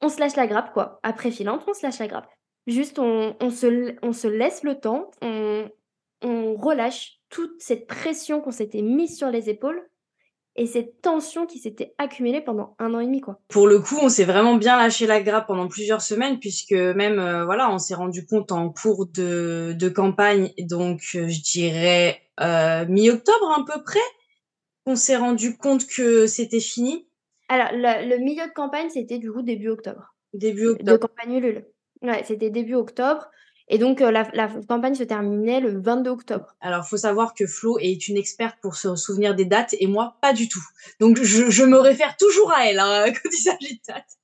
on 0.00 0.08
se 0.08 0.18
lâche 0.18 0.36
la 0.36 0.46
grappe, 0.46 0.72
quoi. 0.72 0.98
Après 1.02 1.30
filante, 1.30 1.62
on 1.68 1.74
se 1.74 1.84
lâche 1.84 1.98
la 1.98 2.08
grappe. 2.08 2.28
Juste, 2.66 2.98
on, 2.98 3.36
on, 3.40 3.50
se, 3.50 3.94
on 4.02 4.12
se 4.12 4.26
laisse 4.26 4.62
le 4.62 4.80
temps, 4.80 5.10
on, 5.20 5.68
on 6.22 6.54
relâche 6.54 7.20
toute 7.28 7.60
cette 7.60 7.86
pression 7.86 8.40
qu'on 8.40 8.50
s'était 8.50 8.82
mise 8.82 9.16
sur 9.18 9.30
les 9.30 9.50
épaules 9.50 9.82
et 10.56 10.66
cette 10.66 11.02
tension 11.02 11.46
qui 11.46 11.58
s'était 11.58 11.94
accumulée 11.98 12.40
pendant 12.40 12.76
un 12.78 12.94
an 12.94 13.00
et 13.00 13.06
demi 13.06 13.20
quoi. 13.20 13.40
Pour 13.48 13.66
le 13.66 13.80
coup, 13.80 13.98
on 14.00 14.08
s'est 14.08 14.24
vraiment 14.24 14.54
bien 14.54 14.76
lâché 14.76 15.06
la 15.06 15.20
grappe 15.20 15.48
pendant 15.48 15.68
plusieurs 15.68 16.00
semaines 16.00 16.38
puisque 16.38 16.72
même 16.72 17.18
euh, 17.18 17.44
voilà, 17.44 17.70
on 17.70 17.78
s'est 17.78 17.94
rendu 17.94 18.24
compte 18.24 18.52
en 18.52 18.70
cours 18.70 19.06
de, 19.06 19.74
de 19.76 19.88
campagne, 19.88 20.52
donc 20.58 21.00
euh, 21.16 21.28
je 21.28 21.42
dirais 21.42 22.22
euh, 22.40 22.86
mi-octobre 22.86 23.50
à 23.50 23.64
peu 23.64 23.82
près, 23.82 24.00
on 24.86 24.96
s'est 24.96 25.16
rendu 25.16 25.56
compte 25.56 25.86
que 25.86 26.26
c'était 26.26 26.60
fini. 26.60 27.08
Alors 27.48 27.68
le, 27.72 28.08
le, 28.08 28.18
milieu 28.18 28.46
de 28.46 28.52
campagne, 28.52 28.90
c'était 28.90 29.18
du 29.18 29.30
coup 29.30 29.42
début 29.42 29.68
octobre. 29.68 30.14
Début 30.32 30.68
octobre. 30.68 30.92
De 30.92 30.96
campagne 30.96 31.34
Ulule. 31.34 31.66
Ouais, 32.02 32.22
c'était 32.24 32.50
début 32.50 32.74
octobre. 32.74 33.30
Et 33.68 33.78
donc, 33.78 34.02
euh, 34.02 34.10
la, 34.10 34.28
la, 34.34 34.48
campagne 34.68 34.94
se 34.94 35.04
terminait 35.04 35.60
le 35.60 35.80
22 35.80 36.10
octobre. 36.10 36.54
Alors, 36.60 36.86
faut 36.86 36.98
savoir 36.98 37.32
que 37.32 37.46
Flo 37.46 37.78
est 37.78 38.08
une 38.08 38.16
experte 38.16 38.56
pour 38.60 38.76
se 38.76 38.94
souvenir 38.94 39.34
des 39.34 39.46
dates 39.46 39.74
et 39.80 39.86
moi, 39.86 40.16
pas 40.20 40.34
du 40.34 40.48
tout. 40.48 40.62
Donc, 41.00 41.22
je, 41.22 41.48
je 41.48 41.64
me 41.64 41.78
réfère 41.78 42.16
toujours 42.18 42.52
à 42.52 42.68
elle 42.68 42.78
hein, 42.78 43.06
quand 43.08 43.30
il 43.32 43.42
s'agit 43.42 43.74
de 43.76 43.80
dates. 43.88 44.18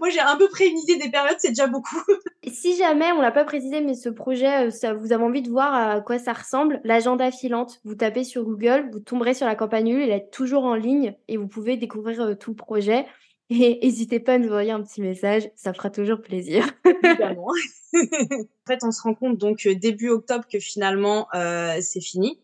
Moi, 0.00 0.10
j'ai 0.10 0.20
un 0.20 0.36
peu 0.36 0.48
près 0.48 0.66
une 0.66 0.78
idée 0.78 0.96
des 0.96 1.08
périodes, 1.08 1.36
c'est 1.38 1.50
déjà 1.50 1.68
beaucoup. 1.68 2.00
si 2.48 2.76
jamais, 2.76 3.12
on 3.12 3.20
l'a 3.20 3.30
pas 3.30 3.44
précisé, 3.44 3.80
mais 3.80 3.94
ce 3.94 4.08
projet, 4.08 4.66
euh, 4.66 4.70
ça, 4.70 4.92
vous 4.92 5.12
avez 5.12 5.22
envie 5.22 5.42
de 5.42 5.50
voir 5.50 5.72
à 5.72 6.00
quoi 6.00 6.18
ça 6.18 6.32
ressemble, 6.32 6.80
l'agenda 6.82 7.30
filante, 7.30 7.80
vous 7.84 7.94
tapez 7.94 8.24
sur 8.24 8.44
Google, 8.44 8.88
vous 8.92 9.00
tomberez 9.00 9.34
sur 9.34 9.46
la 9.46 9.54
campagne 9.54 9.88
Ulule, 9.88 10.10
elle 10.10 10.10
est 10.10 10.30
toujours 10.32 10.64
en 10.64 10.74
ligne 10.74 11.14
et 11.28 11.36
vous 11.36 11.48
pouvez 11.48 11.76
découvrir 11.76 12.20
euh, 12.22 12.34
tout 12.34 12.50
le 12.50 12.56
projet. 12.56 13.06
Et 13.50 13.80
n'hésitez 13.82 14.20
pas 14.20 14.34
à 14.34 14.38
nous 14.38 14.46
envoyer 14.46 14.70
un 14.70 14.82
petit 14.82 15.00
message, 15.00 15.50
ça 15.56 15.74
fera 15.74 15.90
toujours 15.90 16.22
plaisir. 16.22 16.64
Évidemment. 16.84 17.48
en 17.94 18.66
fait, 18.66 18.84
on 18.84 18.92
se 18.92 19.02
rend 19.02 19.14
compte 19.14 19.38
donc 19.38 19.66
euh, 19.66 19.74
début 19.74 20.08
octobre 20.08 20.44
que 20.50 20.60
finalement 20.60 21.26
euh, 21.34 21.76
c'est 21.80 22.00
fini. 22.00 22.38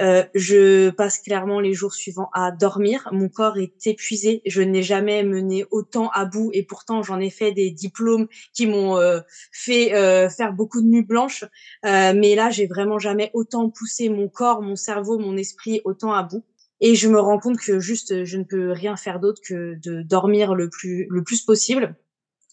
Euh, 0.00 0.24
je 0.34 0.90
passe 0.90 1.18
clairement 1.18 1.60
les 1.60 1.74
jours 1.74 1.94
suivants 1.94 2.30
à 2.32 2.50
dormir. 2.50 3.08
Mon 3.12 3.28
corps 3.28 3.58
est 3.58 3.86
épuisé. 3.86 4.42
Je 4.46 4.62
n'ai 4.62 4.82
jamais 4.82 5.22
mené 5.22 5.64
autant 5.70 6.10
à 6.10 6.24
bout 6.24 6.50
et 6.52 6.62
pourtant 6.62 7.02
j'en 7.02 7.20
ai 7.20 7.30
fait 7.30 7.52
des 7.52 7.70
diplômes 7.70 8.26
qui 8.52 8.66
m'ont 8.66 8.96
euh, 8.96 9.20
fait 9.52 9.94
euh, 9.94 10.28
faire 10.28 10.52
beaucoup 10.52 10.80
de 10.80 10.86
nuits 10.86 11.04
blanches. 11.04 11.44
mais 11.84 12.34
là, 12.34 12.50
j'ai 12.50 12.66
vraiment 12.66 12.98
jamais 12.98 13.30
autant 13.34 13.68
poussé 13.70 14.08
mon 14.08 14.28
corps, 14.28 14.62
mon 14.62 14.76
cerveau, 14.76 15.18
mon 15.18 15.36
esprit 15.36 15.80
autant 15.84 16.12
à 16.12 16.22
bout 16.22 16.44
et 16.82 16.96
je 16.96 17.08
me 17.08 17.18
rends 17.18 17.38
compte 17.38 17.58
que 17.58 17.78
juste 17.78 18.24
je 18.24 18.36
ne 18.36 18.44
peux 18.44 18.72
rien 18.72 18.96
faire 18.96 19.20
d'autre 19.20 19.40
que 19.46 19.76
de 19.82 20.02
dormir 20.02 20.54
le 20.54 20.68
plus 20.68 21.06
le 21.08 21.22
plus 21.22 21.40
possible. 21.40 21.96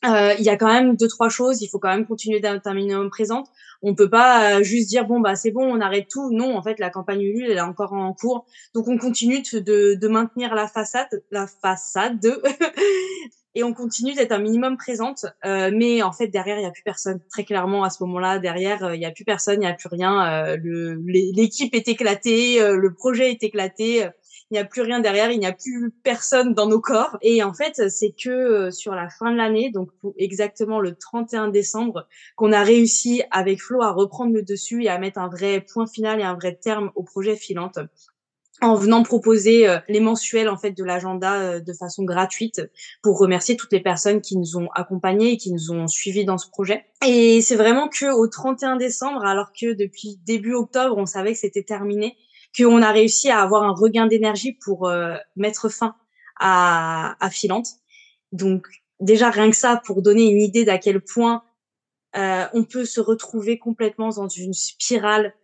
Euh, 0.06 0.34
il 0.40 0.46
y 0.46 0.50
a 0.50 0.56
quand 0.56 0.72
même 0.72 0.96
deux 0.96 1.10
trois 1.10 1.28
choses. 1.28 1.62
Il 1.62 1.68
faut 1.68 1.80
quand 1.80 1.90
même 1.90 2.06
continuer 2.06 2.40
d'être 2.40 2.68
un 2.68 2.74
minimum 2.74 3.10
présente. 3.10 3.48
On 3.82 3.96
peut 3.96 4.10
pas 4.10 4.60
euh, 4.60 4.64
juste 4.64 4.88
dire 4.88 5.06
bon 5.06 5.20
bah 5.20 5.36
c'est 5.36 5.52
bon, 5.52 5.64
on 5.64 5.82
arrête 5.82 6.08
tout. 6.10 6.32
Non, 6.32 6.56
en 6.56 6.62
fait 6.62 6.80
la 6.80 6.90
campagne 6.90 7.22
Ulule 7.22 7.50
elle 7.50 7.58
est 7.58 7.62
encore 7.62 7.94
en 7.94 8.14
cours, 8.14 8.46
donc 8.74 8.88
on 8.88 8.98
continue 8.98 9.42
de, 9.42 9.96
de 9.96 10.08
maintenir 10.08 10.56
la 10.56 10.68
façade, 10.68 11.24
la 11.32 11.48
façade, 11.48 12.20
et 13.56 13.64
on 13.64 13.74
continue 13.74 14.14
d'être 14.14 14.32
un 14.32 14.40
minimum 14.40 14.78
présente. 14.78 15.26
Euh, 15.46 15.72
mais 15.74 16.02
en 16.02 16.12
fait 16.12 16.28
derrière 16.28 16.58
il 16.58 16.64
y 16.64 16.68
a 16.68 16.72
plus 16.72 16.84
personne. 16.84 17.20
Très 17.30 17.44
clairement 17.44 17.84
à 17.84 17.90
ce 17.90 18.04
moment-là 18.04 18.40
derrière 18.40 18.84
euh, 18.84 18.96
il 18.96 19.02
y 19.02 19.06
a 19.06 19.12
plus 19.12 19.26
personne, 19.26 19.62
il 19.62 19.66
y 19.66 19.70
a 19.70 19.74
plus 19.74 19.90
rien. 19.90 20.54
Euh, 20.54 20.58
l'équipe 21.06 21.74
est 21.74 21.88
éclatée, 21.88 22.60
le 22.60 22.94
projet 22.94 23.32
est 23.32 23.44
éclaté 23.44 24.10
il 24.52 24.56
n'y 24.56 24.60
a 24.60 24.66
plus 24.66 24.82
rien 24.82 25.00
derrière, 25.00 25.32
il 25.32 25.40
n'y 25.40 25.46
a 25.46 25.54
plus 25.54 25.92
personne 26.04 26.54
dans 26.56 26.68
nos 26.68 26.82
corps. 26.82 27.18
Et 27.22 27.44
en 27.44 27.54
fait, 27.54 27.90
c'est 27.90 28.12
que 28.12 28.30
euh, 28.30 28.72
sur 28.72 28.96
la 28.96 29.08
fin 29.10 29.32
de 29.32 29.38
l'année, 29.38 29.70
donc 29.70 29.90
exactement 30.18 30.80
le 30.80 30.96
31 30.96 31.50
décembre, 31.50 32.08
qu'on 32.36 32.52
a 32.52 32.64
réussi 32.64 33.22
avec 33.30 33.62
Flo 33.62 33.84
à 33.84 33.92
reprendre 33.92 34.34
le 34.34 34.42
dessus 34.42 34.86
et 34.86 34.90
à 34.90 34.98
mettre 34.98 35.20
un 35.20 35.30
vrai 35.30 35.62
point 35.62 35.86
final 35.86 36.20
et 36.20 36.24
un 36.24 36.34
vrai 36.34 36.56
terme 36.56 36.92
au 36.96 37.04
projet 37.04 37.36
Filante 37.36 37.78
en 38.62 38.76
venant 38.76 39.04
proposer 39.04 39.68
euh, 39.68 39.80
les 39.88 40.00
mensuels 40.00 40.50
en 40.50 40.58
fait 40.58 40.72
de 40.72 40.84
l'agenda 40.84 41.36
euh, 41.36 41.60
de 41.60 41.74
façon 41.74 42.04
gratuite 42.04 42.62
pour 43.02 43.18
remercier 43.18 43.56
toutes 43.56 43.72
les 43.72 43.80
personnes 43.80 44.22
qui 44.22 44.38
nous 44.38 44.58
ont 44.58 44.70
accompagnés 44.76 45.34
et 45.34 45.38
qui 45.38 45.52
nous 45.52 45.72
ont 45.72 45.88
suivis 45.88 46.26
dans 46.26 46.38
ce 46.38 46.50
projet. 46.50 46.86
Et 47.06 47.42
c'est 47.42 47.56
vraiment 47.56 47.88
que 47.88 48.12
au 48.12 48.28
31 48.28 48.78
décembre 48.78 49.24
alors 49.26 49.52
que 49.52 49.74
depuis 49.74 50.20
début 50.26 50.54
octobre, 50.54 50.98
on 50.98 51.06
savait 51.06 51.34
que 51.34 51.40
c'était 51.40 51.64
terminé, 51.64 52.18
qu'on 52.58 52.82
a 52.82 52.92
réussi 52.92 53.30
à 53.30 53.42
avoir 53.42 53.64
un 53.64 53.74
regain 53.74 54.08
d'énergie 54.08 54.54
pour 54.64 54.88
euh, 54.88 55.16
mettre 55.36 55.70
fin 55.70 55.96
à, 56.40 57.16
à 57.24 57.30
Filante. 57.30 57.68
Donc 58.32 58.68
déjà 59.00 59.30
rien 59.30 59.50
que 59.50 59.56
ça 59.56 59.82
pour 59.86 60.02
donner 60.02 60.30
une 60.30 60.42
idée 60.42 60.66
d'à 60.66 60.78
quel 60.78 61.02
point 61.02 61.44
euh, 62.16 62.46
on 62.54 62.64
peut 62.64 62.86
se 62.86 63.00
retrouver 63.00 63.60
complètement 63.60 64.10
dans 64.10 64.28
une 64.28 64.54
spirale, 64.54 65.36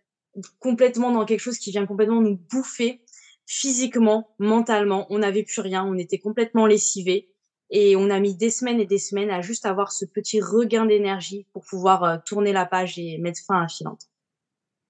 complètement 0.58 1.12
dans 1.12 1.24
quelque 1.24 1.40
chose 1.40 1.58
qui 1.58 1.70
vient 1.70 1.86
complètement 1.86 2.20
nous 2.20 2.36
bouffer 2.50 3.02
physiquement, 3.46 4.34
mentalement. 4.38 5.06
On 5.10 5.18
n'avait 5.18 5.44
plus 5.44 5.60
rien, 5.60 5.84
on 5.84 5.96
était 5.96 6.18
complètement 6.18 6.66
lessivés 6.66 7.30
et 7.70 7.96
on 7.96 8.10
a 8.10 8.20
mis 8.20 8.36
des 8.36 8.50
semaines 8.50 8.80
et 8.80 8.86
des 8.86 8.98
semaines 8.98 9.30
à 9.30 9.40
juste 9.40 9.66
avoir 9.66 9.92
ce 9.92 10.04
petit 10.04 10.40
regain 10.40 10.86
d'énergie 10.86 11.46
pour 11.52 11.64
pouvoir 11.64 12.04
euh, 12.04 12.16
tourner 12.24 12.52
la 12.52 12.66
page 12.66 12.98
et 12.98 13.18
mettre 13.18 13.40
fin 13.44 13.62
à 13.62 13.68
Filante. 13.68 14.02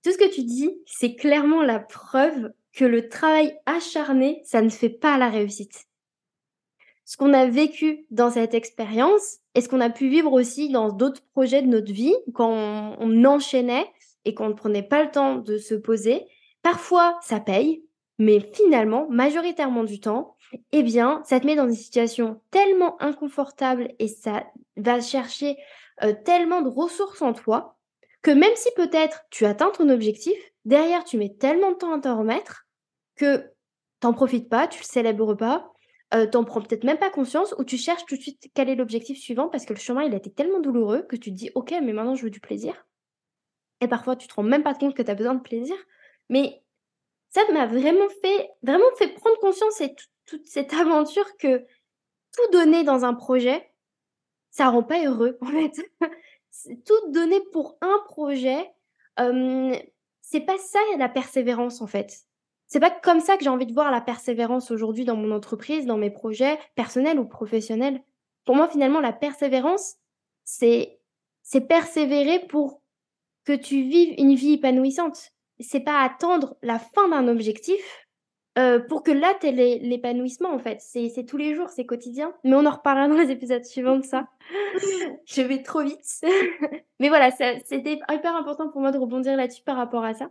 Tout 0.03 0.13
ce 0.13 0.19
que 0.19 0.33
tu 0.33 0.45
dis, 0.45 0.79
c'est 0.87 1.15
clairement 1.15 1.63
la 1.63 1.79
preuve 1.79 2.53
que 2.73 2.85
le 2.85 3.09
travail 3.09 3.57
acharné, 3.65 4.43
ça 4.45 4.63
ne 4.63 4.69
fait 4.69 4.91
pas 4.91 5.17
la 5.19 5.31
réussite. 5.31 5.87
Ce 7.07 7.17
qu'on 7.17 7.33
a 7.33 7.47
vécu 7.47 8.07
dans 8.11 8.31
cette 8.31 8.53
expérience 8.53 9.39
et 9.55 9.61
ce 9.61 9.69
qu'on 9.69 9.81
a 9.81 9.91
pu 9.91 10.09
vivre 10.09 10.33
aussi 10.33 10.69
dans 10.71 10.93
d'autres 10.93 11.23
projets 11.33 11.63
de 11.63 11.69
notre 11.69 11.93
vie, 11.93 12.15
quand 12.35 12.51
on, 13.01 13.25
enchaînait 13.25 13.87
et 14.25 14.35
qu'on 14.35 14.49
ne 14.49 14.55
prenait 14.55 14.83
pas 14.83 15.05
le 15.05 15.11
temps 15.11 15.37
de 15.37 15.57
se 15.57 15.75
poser, 15.75 16.27
parfois 16.63 17.19
ça 17.23 17.41
paye, 17.41 17.86
mais 18.19 18.41
finalement, 18.55 19.07
majoritairement 19.11 19.85
du 19.85 20.01
temps, 20.01 20.37
eh 20.73 20.83
bien, 20.83 21.23
ça 21.25 21.41
te 21.41 21.47
met 21.47 21.57
dans 21.57 21.69
une 21.69 21.75
situation 21.75 22.41
tellement 22.51 23.01
inconfortable 23.03 23.93
et 23.99 24.09
ça 24.09 24.45
va 24.77 25.01
chercher 25.01 25.57
euh, 26.03 26.15
tellement 26.25 26.63
de 26.63 26.69
ressources 26.69 27.23
en 27.23 27.33
toi 27.33 27.77
que 28.23 28.31
même 28.31 28.55
si 28.57 28.69
peut-être 28.75 29.25
tu 29.31 29.45
atteins 29.45 29.71
ton 29.71 29.89
objectif, 29.89 30.37
derrière 30.65 31.05
tu 31.05 31.17
mets 31.17 31.35
tellement 31.39 31.73
de 31.73 31.77
temps 31.77 31.93
à 31.93 32.01
t'en 32.01 32.19
remettre 32.19 32.67
que 33.17 33.51
t'en 34.01 34.13
profites 34.13 34.49
pas, 34.49 34.67
tu 34.67 34.81
le 34.81 34.85
célèbres 34.85 35.35
pas, 35.35 35.73
euh, 36.15 36.27
t'en 36.27 36.45
prends 36.45 36.61
peut-être 36.61 36.85
même 36.85 36.99
pas 36.99 37.11
conscience 37.11 37.55
ou 37.59 37.65
tu 37.65 37.77
cherches 37.77 38.05
tout 38.07 38.17
de 38.17 38.21
suite 38.21 38.51
quel 38.55 38.69
est 38.69 38.77
l'objectif 38.77 39.19
suivant 39.19 39.49
parce 39.49 39.65
que 39.65 39.73
le 39.73 39.79
chemin 39.79 40.03
il 40.03 40.15
a 40.15 40.17
été 40.17 40.31
tellement 40.31 40.61
douloureux 40.61 41.03
que 41.03 41.17
tu 41.17 41.31
te 41.31 41.37
dis 41.37 41.51
ok 41.55 41.73
mais 41.83 41.93
maintenant 41.93 42.15
je 42.15 42.25
veux 42.25 42.31
du 42.31 42.41
plaisir. 42.41 42.87
Et 43.81 43.89
parfois 43.89 44.17
tu 44.17 44.27
te 44.29 44.35
rends 44.35 44.43
même 44.43 44.63
pas 44.63 44.75
compte 44.75 44.95
que 44.95 45.03
tu 45.03 45.11
as 45.11 45.15
besoin 45.15 45.35
de 45.35 45.43
plaisir. 45.43 45.77
Mais 46.29 46.63
ça 47.37 47.53
m'a 47.53 47.67
vraiment 47.67 48.09
fait, 48.23 48.51
vraiment 48.63 48.85
fait 48.97 49.09
prendre 49.09 49.39
conscience 49.39 49.81
et 49.81 49.95
toute 50.27 50.47
cette 50.47 50.73
aventure 50.75 51.37
que 51.39 51.59
tout 51.59 52.51
donner 52.53 52.83
dans 52.83 53.05
un 53.05 53.15
projet, 53.15 53.71
ça 54.51 54.69
rend 54.69 54.83
pas 54.83 55.05
heureux 55.05 55.39
en 55.43 55.47
fait 55.47 55.73
tout 56.85 57.13
donner 57.13 57.41
pour 57.53 57.77
un 57.81 57.99
projet, 58.07 58.71
c'est 59.19 60.41
pas 60.41 60.59
ça 60.59 60.79
la 60.99 61.09
persévérance 61.09 61.81
en 61.81 61.87
fait. 61.87 62.21
C'est 62.69 62.81
pas 62.81 62.91
comme 62.91 63.21
ça 63.21 63.37
que 63.37 63.45
j'ai 63.45 63.51
envie 63.51 63.67
de 63.67 63.73
voir 63.73 63.91
la 63.91 64.01
persévérance 64.01 64.71
aujourd'hui 64.71 65.05
dans 65.05 65.17
mon 65.17 65.31
entreprise, 65.31 65.87
dans 65.87 65.99
mes 65.99 66.11
projets 66.11 66.59
personnels 66.75 67.21
ou 67.21 67.25
professionnels. 67.25 68.03
Pour 68.45 68.57
moi, 68.57 68.69
finalement, 68.69 69.01
la 69.01 69.13
persévérance, 69.13 69.97
c'est 70.45 70.99
c'est 71.43 71.61
persévérer 71.61 72.41
pour 72.49 72.83
que 73.45 73.53
tu 73.53 73.83
vives 73.83 74.15
une 74.19 74.35
vie 74.35 74.55
épanouissante. 74.55 75.36
C'est 75.61 75.81
pas 75.81 76.03
attendre 76.03 76.57
la 76.63 76.79
fin 76.79 77.09
d'un 77.09 77.29
objectif 77.29 78.07
euh, 78.59 78.81
pour 78.81 79.03
que 79.03 79.11
là, 79.11 79.35
tu 79.39 79.49
aies 79.49 79.79
l'épanouissement, 79.79 80.51
en 80.51 80.59
fait. 80.59 80.81
C'est 80.81 81.27
tous 81.27 81.37
les 81.37 81.55
jours, 81.55 81.69
c'est 81.69 81.85
quotidien. 81.85 82.35
Mais 82.43 82.55
on 82.55 82.65
en 82.65 82.71
reparlera 82.71 83.09
dans 83.09 83.17
les 83.17 83.31
épisodes 83.31 83.65
suivants 83.65 83.99
de 83.99 84.05
ça. 84.05 84.29
je 85.27 85.43
vais 85.43 85.63
trop 85.63 85.83
vite. 85.83 86.05
Mais 87.01 87.09
voilà, 87.09 87.31
c'était 87.31 88.01
hyper 88.11 88.35
important 88.35 88.69
pour 88.71 88.81
moi 88.81 88.93
de 88.93 88.99
rebondir 88.99 89.37
là-dessus 89.37 89.63
par 89.63 89.77
rapport 89.77 90.05
à 90.05 90.15
ça. 90.15 90.31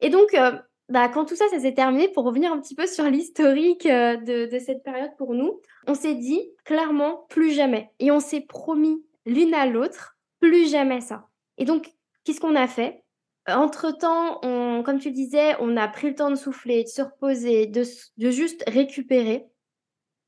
Et 0.00 0.08
donc, 0.08 0.34
euh, 0.34 0.52
bah, 0.88 1.08
quand 1.08 1.24
tout 1.24 1.34
ça, 1.34 1.48
ça 1.48 1.58
s'est 1.58 1.74
terminé, 1.74 2.08
pour 2.08 2.24
revenir 2.24 2.52
un 2.52 2.60
petit 2.60 2.76
peu 2.76 2.86
sur 2.86 3.04
l'historique 3.04 3.86
euh, 3.86 4.16
de, 4.16 4.46
de 4.46 4.58
cette 4.60 4.84
période 4.84 5.16
pour 5.18 5.34
nous, 5.34 5.60
on 5.88 5.94
s'est 5.94 6.14
dit 6.14 6.42
clairement 6.64 7.26
plus 7.28 7.50
jamais. 7.50 7.90
Et 7.98 8.12
on 8.12 8.20
s'est 8.20 8.42
promis 8.42 9.04
l'une 9.26 9.54
à 9.54 9.66
l'autre 9.66 10.16
plus 10.38 10.70
jamais 10.70 11.00
ça. 11.00 11.28
Et 11.58 11.64
donc, 11.64 11.92
qu'est-ce 12.24 12.40
qu'on 12.40 12.54
a 12.54 12.68
fait? 12.68 13.03
Entre-temps, 13.48 14.40
comme 14.82 14.98
tu 14.98 15.10
disais, 15.10 15.54
on 15.60 15.76
a 15.76 15.88
pris 15.88 16.08
le 16.08 16.14
temps 16.14 16.30
de 16.30 16.36
souffler, 16.36 16.84
de 16.84 16.88
se 16.88 17.02
reposer, 17.02 17.66
de, 17.66 17.84
juste 18.30 18.64
récupérer. 18.66 19.46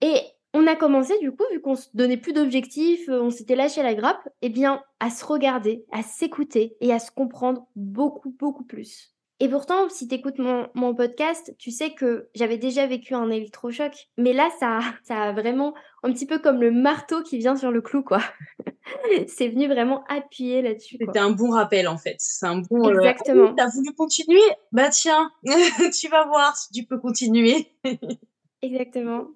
Et 0.00 0.20
on 0.52 0.66
a 0.66 0.76
commencé, 0.76 1.18
du 1.20 1.32
coup, 1.32 1.44
vu 1.52 1.60
qu'on 1.60 1.76
se 1.76 1.88
donnait 1.94 2.16
plus 2.16 2.32
d'objectifs, 2.32 3.08
on 3.08 3.30
s'était 3.30 3.56
lâché 3.56 3.82
la 3.82 3.94
grappe, 3.94 4.28
eh 4.42 4.48
bien, 4.48 4.82
à 5.00 5.10
se 5.10 5.24
regarder, 5.24 5.84
à 5.92 6.02
s'écouter 6.02 6.76
et 6.80 6.92
à 6.92 6.98
se 6.98 7.10
comprendre 7.10 7.66
beaucoup, 7.74 8.30
beaucoup 8.38 8.64
plus. 8.64 9.15
Et 9.38 9.48
pourtant, 9.48 9.88
si 9.90 10.08
tu 10.08 10.14
écoutes 10.14 10.38
mon, 10.38 10.66
mon, 10.74 10.94
podcast, 10.94 11.54
tu 11.58 11.70
sais 11.70 11.92
que 11.92 12.30
j'avais 12.34 12.56
déjà 12.56 12.86
vécu 12.86 13.14
un 13.14 13.28
électrochoc. 13.28 13.92
Mais 14.16 14.32
là, 14.32 14.48
ça, 14.58 14.80
ça 15.02 15.24
a 15.24 15.32
vraiment 15.32 15.74
un 16.02 16.12
petit 16.12 16.24
peu 16.24 16.38
comme 16.38 16.62
le 16.62 16.70
marteau 16.70 17.22
qui 17.22 17.36
vient 17.36 17.54
sur 17.54 17.70
le 17.70 17.82
clou, 17.82 18.02
quoi. 18.02 18.22
c'est 19.28 19.48
venu 19.48 19.66
vraiment 19.66 20.04
appuyer 20.08 20.62
là-dessus. 20.62 20.96
C'était 20.98 21.18
un 21.18 21.32
bon 21.32 21.50
rappel, 21.50 21.86
en 21.86 21.98
fait. 21.98 22.16
C'est 22.18 22.46
un 22.46 22.58
bon. 22.58 22.88
Euh, 22.88 22.98
Exactement. 23.00 23.54
T'as 23.54 23.68
voulu 23.68 23.92
continuer? 23.92 24.40
Bah 24.72 24.88
tiens, 24.88 25.30
tu 25.44 26.08
vas 26.08 26.24
voir 26.26 26.56
si 26.56 26.72
tu 26.72 26.84
peux 26.84 26.98
continuer. 26.98 27.72
Exactement. 28.62 29.26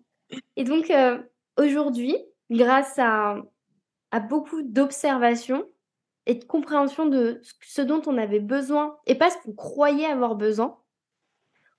Et 0.57 0.65
donc, 0.65 0.91
euh, 0.91 1.19
aujourd'hui, 1.59 2.17
grâce 2.51 2.99
à, 2.99 3.37
à 4.13 4.21
beaucoup 4.21 4.63
d'observations, 4.63 5.67
et 6.27 6.35
de 6.35 6.45
compréhension 6.45 7.07
de 7.07 7.41
ce 7.63 7.83
dont 7.83 8.03
on 8.07 8.19
avait 8.19 8.41
besoin 8.41 8.97
et 9.07 9.15
pas 9.15 9.31
ce 9.31 9.39
qu'on 9.39 9.53
croyait 9.53 10.07
avoir 10.07 10.35
besoin, 10.35 10.79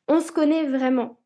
on 0.08 0.20
se 0.20 0.32
connaît 0.32 0.66
vraiment. 0.66 1.18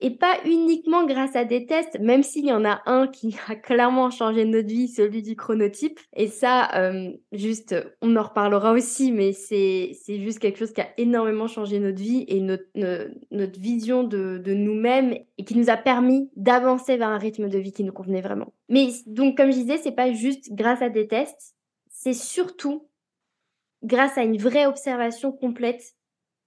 Et 0.00 0.10
pas 0.10 0.36
uniquement 0.44 1.06
grâce 1.06 1.36
à 1.36 1.44
des 1.44 1.66
tests, 1.66 1.98
même 2.00 2.22
s'il 2.22 2.44
y 2.44 2.52
en 2.52 2.64
a 2.64 2.82
un 2.86 3.06
qui 3.12 3.36
a 3.48 3.54
clairement 3.54 4.10
changé 4.10 4.44
notre 4.44 4.68
vie, 4.68 4.88
celui 4.88 5.22
du 5.22 5.36
chronotype. 5.36 5.98
Et 6.14 6.26
ça, 6.26 6.68
euh, 6.74 7.10
juste, 7.32 7.74
on 8.02 8.16
en 8.16 8.22
reparlera 8.22 8.72
aussi, 8.72 9.12
mais 9.12 9.32
c'est 9.32 9.94
juste 10.08 10.40
quelque 10.40 10.58
chose 10.58 10.72
qui 10.72 10.80
a 10.80 10.88
énormément 10.98 11.46
changé 11.46 11.78
notre 11.78 12.00
vie 12.00 12.24
et 12.28 12.40
notre, 12.40 12.64
notre, 12.74 13.58
vision 13.60 14.02
de, 14.04 14.38
de 14.38 14.52
nous-mêmes 14.52 15.16
et 15.38 15.44
qui 15.44 15.56
nous 15.56 15.70
a 15.70 15.76
permis 15.76 16.28
d'avancer 16.36 16.96
vers 16.96 17.08
un 17.08 17.18
rythme 17.18 17.48
de 17.48 17.58
vie 17.58 17.72
qui 17.72 17.84
nous 17.84 17.92
convenait 17.92 18.20
vraiment. 18.20 18.52
Mais 18.68 18.88
donc, 19.06 19.36
comme 19.36 19.52
je 19.52 19.58
disais, 19.58 19.78
c'est 19.78 19.92
pas 19.92 20.12
juste 20.12 20.52
grâce 20.52 20.82
à 20.82 20.90
des 20.90 21.06
tests, 21.06 21.53
c'est 22.04 22.12
surtout 22.12 22.86
grâce 23.82 24.18
à 24.18 24.24
une 24.24 24.36
vraie 24.36 24.66
observation 24.66 25.32
complète 25.32 25.94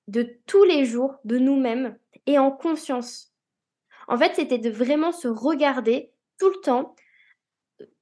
de 0.07 0.39
tous 0.45 0.63
les 0.65 0.85
jours, 0.85 1.15
de 1.25 1.39
nous-mêmes 1.39 1.97
et 2.27 2.37
en 2.37 2.51
conscience. 2.51 3.33
En 4.07 4.19
fait, 4.19 4.35
c'était 4.35 4.59
de 4.59 4.69
vraiment 4.69 5.11
se 5.11 5.27
regarder 5.27 6.11
tout 6.37 6.49
le 6.49 6.61
temps 6.61 6.95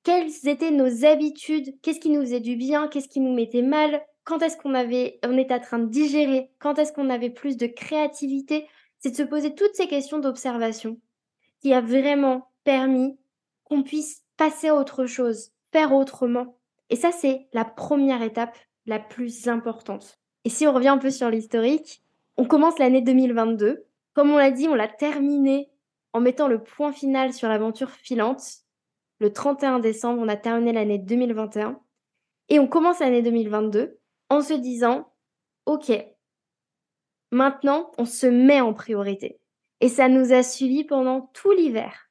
quelles 0.04 0.50
étaient 0.50 0.72
nos 0.72 1.06
habitudes, 1.06 1.80
qu'est-ce 1.82 2.02
qui 2.02 2.10
nous 2.10 2.24
faisait 2.24 2.42
du 2.42 2.58
bien, 2.58 2.90
qu'est-ce 2.90 3.08
qui 3.08 3.22
nous 3.22 3.34
mettait 3.34 3.62
mal, 3.62 4.06
quand 4.26 4.42
est-ce 4.42 4.58
qu'on 4.58 4.74
avait, 4.74 5.18
on 5.26 5.38
était 5.38 5.54
en 5.54 5.62
train 5.62 5.80
de 5.80 5.90
digérer, 5.90 6.52
quand 6.60 6.78
est-ce 6.78 6.92
qu'on 6.92 7.10
avait 7.10 7.30
plus 7.30 7.56
de 7.56 7.68
créativité. 7.68 8.68
C'est 9.00 9.12
de 9.12 9.16
se 9.16 9.24
poser 9.24 9.56
toutes 9.56 9.76
ces 9.76 9.88
questions 9.88 10.20
d'observation 10.20 11.00
qui 11.62 11.74
a 11.74 11.80
vraiment 11.80 12.52
permis 12.66 13.18
qu'on 13.64 13.82
puisse 13.82 14.26
passer 14.36 14.68
à 14.68 14.76
autre 14.76 15.06
chose, 15.06 15.52
faire 15.72 15.94
autrement. 15.94 16.58
Et 16.90 16.96
ça, 16.96 17.12
c'est 17.12 17.48
la 17.54 17.66
première 17.66 18.22
étape 18.22 18.58
la 18.86 19.00
plus 19.00 19.48
importante. 19.48 20.20
Et 20.44 20.50
si 20.50 20.68
on 20.68 20.74
revient 20.74 20.90
un 20.90 20.98
peu 20.98 21.10
sur 21.10 21.30
l'historique, 21.30 22.04
on 22.38 22.46
commence 22.46 22.78
l'année 22.80 23.02
2022. 23.02 23.86
Comme 24.14 24.32
on 24.32 24.38
l'a 24.38 24.52
dit, 24.52 24.68
on 24.68 24.76
l'a 24.76 24.88
terminé 24.88 25.70
en 26.14 26.20
mettant 26.20 26.48
le 26.48 26.64
point 26.64 26.92
final 26.92 27.34
sur 27.34 27.50
l'aventure 27.50 27.92
filante. 27.92 28.42
Le 29.20 29.34
31 29.34 29.80
décembre, 29.80 30.22
on 30.22 30.28
a 30.28 30.36
terminé 30.36 30.72
l'année 30.72 31.00
2021. 31.00 31.80
Et 32.50 32.60
on 32.60 32.68
commence 32.68 33.00
l'année 33.00 33.22
2022 33.22 34.00
en 34.30 34.42
se 34.42 34.54
disant, 34.54 35.12
OK, 35.66 35.92
maintenant, 37.32 37.92
on 37.98 38.06
se 38.06 38.28
met 38.28 38.62
en 38.62 38.74
priorité. 38.74 39.40
Et 39.82 39.90
ça 39.90 40.08
nous 40.08 40.32
a 40.32 40.44
suivi 40.44 40.84
pendant 40.84 41.30
tout 41.34 41.52
l'hiver. 41.52 42.10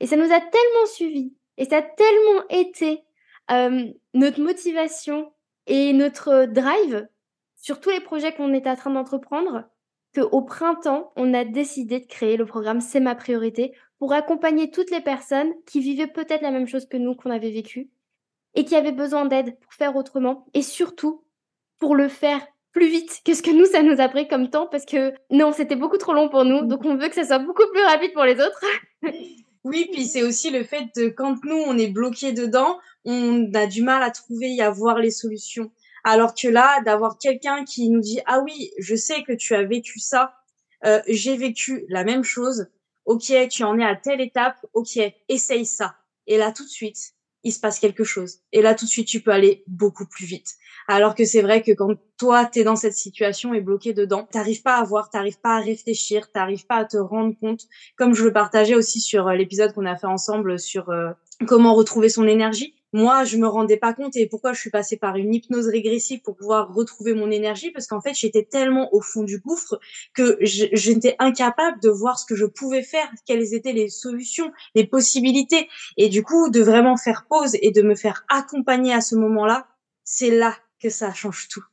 Et 0.00 0.06
ça 0.06 0.16
nous 0.16 0.32
a 0.32 0.40
tellement 0.40 0.86
suivi. 0.86 1.34
Et 1.56 1.66
ça 1.66 1.78
a 1.78 1.82
tellement 1.82 2.48
été 2.50 3.05
euh, 3.50 3.86
notre 4.14 4.40
motivation 4.40 5.32
et 5.66 5.92
notre 5.92 6.46
drive 6.46 7.08
sur 7.56 7.80
tous 7.80 7.90
les 7.90 8.00
projets 8.00 8.32
qu'on 8.32 8.52
est 8.52 8.66
en 8.66 8.76
train 8.76 8.90
d'entreprendre, 8.90 9.64
qu'au 10.14 10.42
printemps, 10.42 11.12
on 11.16 11.34
a 11.34 11.44
décidé 11.44 12.00
de 12.00 12.06
créer 12.06 12.36
le 12.36 12.46
programme 12.46 12.80
C'est 12.80 13.00
ma 13.00 13.14
priorité 13.14 13.72
pour 13.98 14.12
accompagner 14.12 14.70
toutes 14.70 14.90
les 14.90 15.00
personnes 15.00 15.52
qui 15.66 15.80
vivaient 15.80 16.06
peut-être 16.06 16.42
la 16.42 16.50
même 16.50 16.66
chose 16.66 16.86
que 16.86 16.96
nous 16.96 17.14
qu'on 17.14 17.30
avait 17.30 17.50
vécu 17.50 17.90
et 18.54 18.64
qui 18.64 18.76
avaient 18.76 18.92
besoin 18.92 19.24
d'aide 19.26 19.58
pour 19.58 19.72
faire 19.72 19.96
autrement 19.96 20.46
et 20.54 20.62
surtout 20.62 21.24
pour 21.78 21.94
le 21.94 22.08
faire 22.08 22.46
plus 22.72 22.88
vite 22.88 23.22
que 23.24 23.34
ce 23.34 23.42
que 23.42 23.50
nous, 23.50 23.64
ça 23.64 23.82
nous 23.82 24.00
a 24.00 24.08
pris 24.08 24.28
comme 24.28 24.50
temps 24.50 24.66
parce 24.66 24.84
que 24.84 25.14
non, 25.30 25.52
c'était 25.52 25.76
beaucoup 25.76 25.96
trop 25.96 26.12
long 26.12 26.28
pour 26.28 26.44
nous. 26.44 26.66
Donc, 26.66 26.84
on 26.84 26.96
veut 26.96 27.08
que 27.08 27.14
ça 27.14 27.24
soit 27.24 27.38
beaucoup 27.38 27.66
plus 27.72 27.82
rapide 27.82 28.12
pour 28.12 28.24
les 28.24 28.34
autres. 28.34 28.64
Oui, 29.66 29.88
puis 29.90 30.06
c'est 30.06 30.22
aussi 30.22 30.50
le 30.50 30.62
fait 30.62 30.94
de 30.94 31.08
quand 31.08 31.44
nous 31.44 31.56
on 31.56 31.76
est 31.76 31.88
bloqué 31.88 32.30
dedans, 32.30 32.78
on 33.04 33.52
a 33.52 33.66
du 33.66 33.82
mal 33.82 34.00
à 34.00 34.12
trouver 34.12 34.54
et 34.54 34.62
à 34.62 34.70
voir 34.70 35.00
les 35.00 35.10
solutions. 35.10 35.72
Alors 36.04 36.36
que 36.36 36.46
là, 36.46 36.80
d'avoir 36.82 37.18
quelqu'un 37.18 37.64
qui 37.64 37.90
nous 37.90 37.98
dit 37.98 38.20
ah 38.26 38.38
oui, 38.44 38.70
je 38.78 38.94
sais 38.94 39.24
que 39.24 39.32
tu 39.32 39.56
as 39.56 39.64
vécu 39.64 39.98
ça, 39.98 40.36
euh, 40.84 41.02
j'ai 41.08 41.36
vécu 41.36 41.84
la 41.88 42.04
même 42.04 42.22
chose. 42.22 42.68
Ok, 43.06 43.32
tu 43.50 43.64
en 43.64 43.76
es 43.80 43.84
à 43.84 43.96
telle 43.96 44.20
étape. 44.20 44.64
Ok, 44.72 45.00
essaye 45.28 45.66
ça. 45.66 45.96
Et 46.28 46.38
là 46.38 46.52
tout 46.52 46.62
de 46.62 46.68
suite, 46.68 47.15
il 47.46 47.52
se 47.52 47.60
passe 47.60 47.78
quelque 47.78 48.04
chose. 48.04 48.40
Et 48.52 48.60
là 48.60 48.74
tout 48.74 48.84
de 48.84 48.90
suite, 48.90 49.06
tu 49.06 49.20
peux 49.20 49.30
aller 49.30 49.62
beaucoup 49.68 50.04
plus 50.04 50.26
vite. 50.26 50.56
Alors 50.88 51.14
que 51.14 51.24
c'est 51.24 51.42
vrai 51.42 51.62
que 51.62 51.72
quand 51.72 51.94
toi, 52.18 52.44
tu 52.44 52.60
es 52.60 52.64
dans 52.64 52.76
cette 52.76 52.94
situation 52.94 53.54
et 53.54 53.60
bloqué 53.60 53.92
dedans, 53.92 54.28
t'arrives 54.30 54.62
pas 54.62 54.76
à 54.76 54.84
voir, 54.84 55.10
t'arrives 55.10 55.40
pas 55.40 55.56
à 55.56 55.60
réfléchir, 55.60 56.30
t'arrives 56.32 56.66
pas 56.66 56.76
à 56.76 56.84
te 56.84 56.96
rendre 56.96 57.34
compte. 57.40 57.62
Comme 57.96 58.14
je 58.14 58.24
le 58.24 58.32
partageais 58.32 58.74
aussi 58.74 59.00
sur 59.00 59.28
euh, 59.28 59.34
l'épisode 59.34 59.72
qu'on 59.72 59.86
a 59.86 59.96
fait 59.96 60.06
ensemble 60.06 60.58
sur 60.58 60.90
euh, 60.90 61.10
comment 61.46 61.74
retrouver 61.74 62.08
son 62.08 62.26
énergie. 62.26 62.75
Moi, 62.96 63.24
je 63.24 63.36
me 63.36 63.46
rendais 63.46 63.76
pas 63.76 63.92
compte 63.92 64.16
et 64.16 64.26
pourquoi 64.26 64.54
je 64.54 64.60
suis 64.60 64.70
passée 64.70 64.96
par 64.96 65.16
une 65.16 65.34
hypnose 65.34 65.68
régressive 65.68 66.22
pour 66.22 66.34
pouvoir 66.34 66.72
retrouver 66.72 67.12
mon 67.12 67.30
énergie 67.30 67.70
parce 67.70 67.86
qu'en 67.86 68.00
fait, 68.00 68.14
j'étais 68.14 68.44
tellement 68.44 68.88
au 68.94 69.02
fond 69.02 69.22
du 69.22 69.38
gouffre 69.38 69.78
que 70.14 70.38
j'étais 70.40 71.14
incapable 71.18 71.78
de 71.80 71.90
voir 71.90 72.18
ce 72.18 72.24
que 72.24 72.34
je 72.34 72.46
pouvais 72.46 72.82
faire, 72.82 73.06
quelles 73.26 73.52
étaient 73.52 73.74
les 73.74 73.90
solutions, 73.90 74.50
les 74.74 74.86
possibilités 74.86 75.68
et 75.98 76.08
du 76.08 76.22
coup, 76.22 76.48
de 76.48 76.62
vraiment 76.62 76.96
faire 76.96 77.26
pause 77.28 77.54
et 77.60 77.70
de 77.70 77.82
me 77.82 77.94
faire 77.94 78.24
accompagner 78.30 78.94
à 78.94 79.02
ce 79.02 79.14
moment-là, 79.16 79.68
c'est 80.02 80.30
là 80.30 80.56
que 80.80 80.88
ça 80.88 81.12
change 81.12 81.48
tout. 81.48 81.64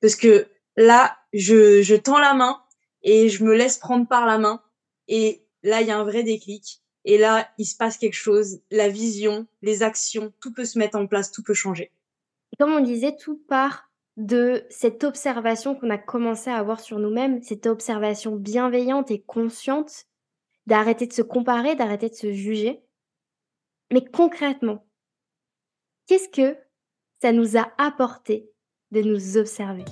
Parce 0.00 0.16
que 0.16 0.48
là, 0.78 1.14
je, 1.34 1.82
je 1.82 1.94
tends 1.94 2.18
la 2.18 2.32
main 2.32 2.58
et 3.02 3.28
je 3.28 3.44
me 3.44 3.54
laisse 3.54 3.76
prendre 3.76 4.08
par 4.08 4.24
la 4.24 4.38
main. 4.38 4.62
Et 5.08 5.44
là, 5.62 5.82
il 5.82 5.88
y 5.88 5.90
a 5.90 5.98
un 5.98 6.04
vrai 6.04 6.22
déclic. 6.22 6.79
Et 7.04 7.18
là, 7.18 7.48
il 7.58 7.64
se 7.64 7.76
passe 7.76 7.96
quelque 7.96 8.14
chose. 8.14 8.60
La 8.70 8.88
vision, 8.88 9.46
les 9.62 9.82
actions, 9.82 10.32
tout 10.40 10.52
peut 10.52 10.64
se 10.64 10.78
mettre 10.78 10.98
en 10.98 11.06
place, 11.06 11.32
tout 11.32 11.42
peut 11.42 11.54
changer. 11.54 11.92
Comme 12.58 12.72
on 12.72 12.80
disait, 12.80 13.16
tout 13.16 13.38
part 13.48 13.90
de 14.16 14.66
cette 14.68 15.02
observation 15.04 15.74
qu'on 15.74 15.88
a 15.88 15.98
commencé 15.98 16.50
à 16.50 16.56
avoir 16.56 16.80
sur 16.80 16.98
nous-mêmes, 16.98 17.42
cette 17.42 17.66
observation 17.66 18.36
bienveillante 18.36 19.10
et 19.10 19.22
consciente, 19.22 20.04
d'arrêter 20.66 21.06
de 21.06 21.12
se 21.12 21.22
comparer, 21.22 21.74
d'arrêter 21.74 22.10
de 22.10 22.14
se 22.14 22.32
juger. 22.32 22.82
Mais 23.92 24.04
concrètement, 24.04 24.86
qu'est-ce 26.06 26.28
que 26.28 26.56
ça 27.22 27.32
nous 27.32 27.56
a 27.56 27.72
apporté 27.78 28.50
de 28.90 29.00
nous 29.00 29.38
observer? 29.38 29.84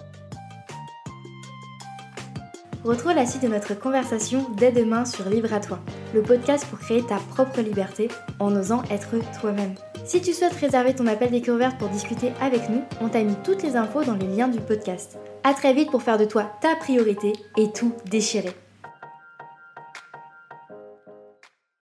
Retrouve 2.84 3.12
la 3.12 3.26
suite 3.26 3.42
de 3.42 3.48
notre 3.48 3.74
conversation 3.78 4.48
dès 4.50 4.72
demain 4.72 5.04
sur 5.04 5.28
Libre 5.28 5.52
à 5.52 5.60
toi, 5.60 5.80
le 6.14 6.22
podcast 6.22 6.66
pour 6.66 6.78
créer 6.78 7.02
ta 7.02 7.16
propre 7.16 7.60
liberté 7.60 8.08
en 8.38 8.54
osant 8.54 8.82
être 8.90 9.16
toi-même. 9.40 9.74
Si 10.04 10.20
tu 10.20 10.32
souhaites 10.32 10.54
réserver 10.54 10.94
ton 10.94 11.06
appel 11.06 11.30
découverte 11.30 11.78
pour 11.78 11.88
discuter 11.88 12.32
avec 12.40 12.68
nous, 12.68 12.82
on 13.00 13.08
t'a 13.08 13.22
mis 13.22 13.36
toutes 13.44 13.62
les 13.62 13.76
infos 13.76 14.04
dans 14.04 14.14
les 14.14 14.26
liens 14.26 14.48
du 14.48 14.60
podcast. 14.60 15.18
A 15.44 15.54
très 15.54 15.74
vite 15.74 15.90
pour 15.90 16.02
faire 16.02 16.18
de 16.18 16.24
toi 16.24 16.50
ta 16.60 16.76
priorité 16.76 17.32
et 17.56 17.70
tout 17.72 17.92
déchirer. 18.10 18.54